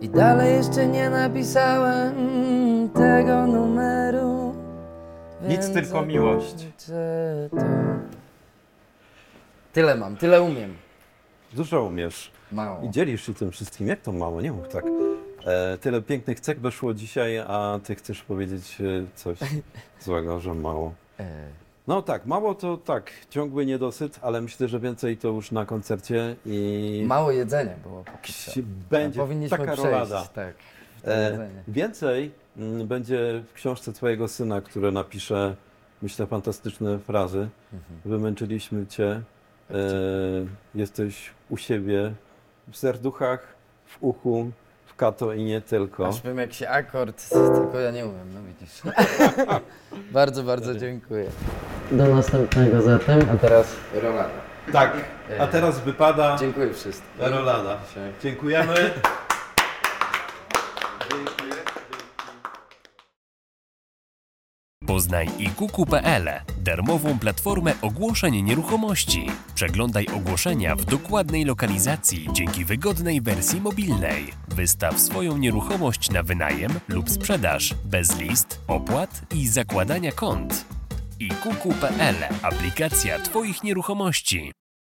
[0.00, 2.14] I dalej jeszcze nie napisałem
[2.94, 4.54] tego numeru.
[5.42, 6.56] Nic, więc tylko miłość.
[6.58, 7.56] zakończę to.
[9.72, 10.74] Tyle mam, tyle umiem.
[11.52, 12.30] Dużo umiesz.
[12.52, 12.80] Mało.
[12.82, 13.86] I dzielisz się tym wszystkim.
[13.86, 14.40] Jak to mało?
[14.40, 14.84] Nie mów tak.
[15.46, 18.84] E, tyle pięknych cech weszło dzisiaj, a ty chcesz powiedzieć e,
[19.14, 19.38] coś
[20.00, 20.94] złego, że mało.
[21.20, 21.48] E,
[21.86, 26.36] No tak, mało to tak, ciągły niedosyt, ale myślę, że więcej to już na koncercie
[26.46, 28.04] i Mało jedzenia było
[28.90, 30.24] będzie Powinniśmy taka przejść, rolada.
[30.34, 30.54] tak.
[31.04, 35.56] E, więcej mm, będzie w książce twojego syna, który napisze,
[36.02, 37.48] myślę, fantastyczne frazy.
[37.72, 38.00] Mhm.
[38.04, 39.06] Wymęczyliśmy cię,
[39.70, 39.74] e,
[40.74, 42.12] jesteś u siebie,
[42.70, 43.54] w serduchach,
[43.86, 44.50] w uchu,
[45.00, 46.08] kato i nie tylko.
[46.08, 48.82] Aż bym jak się akord, tylko ja nie umiem, no widzisz.
[50.18, 51.24] bardzo, bardzo dziękuję.
[51.92, 54.40] Do następnego zatem, a teraz rolada.
[54.72, 54.92] Tak,
[55.38, 57.10] a teraz wypada Dziękuję wszystkim.
[57.18, 57.78] rolada.
[57.88, 58.12] Dzisiaj.
[58.22, 58.74] Dziękujemy.
[64.86, 66.28] Poznaj ikuku.pl,
[66.60, 69.26] darmową platformę ogłoszeń nieruchomości.
[69.54, 74.32] Przeglądaj ogłoszenia w dokładnej lokalizacji dzięki wygodnej wersji mobilnej.
[74.48, 80.64] Wystaw swoją nieruchomość na wynajem lub sprzedaż bez list, opłat i zakładania kont.
[81.18, 84.52] ikuku.pl, aplikacja Twoich nieruchomości.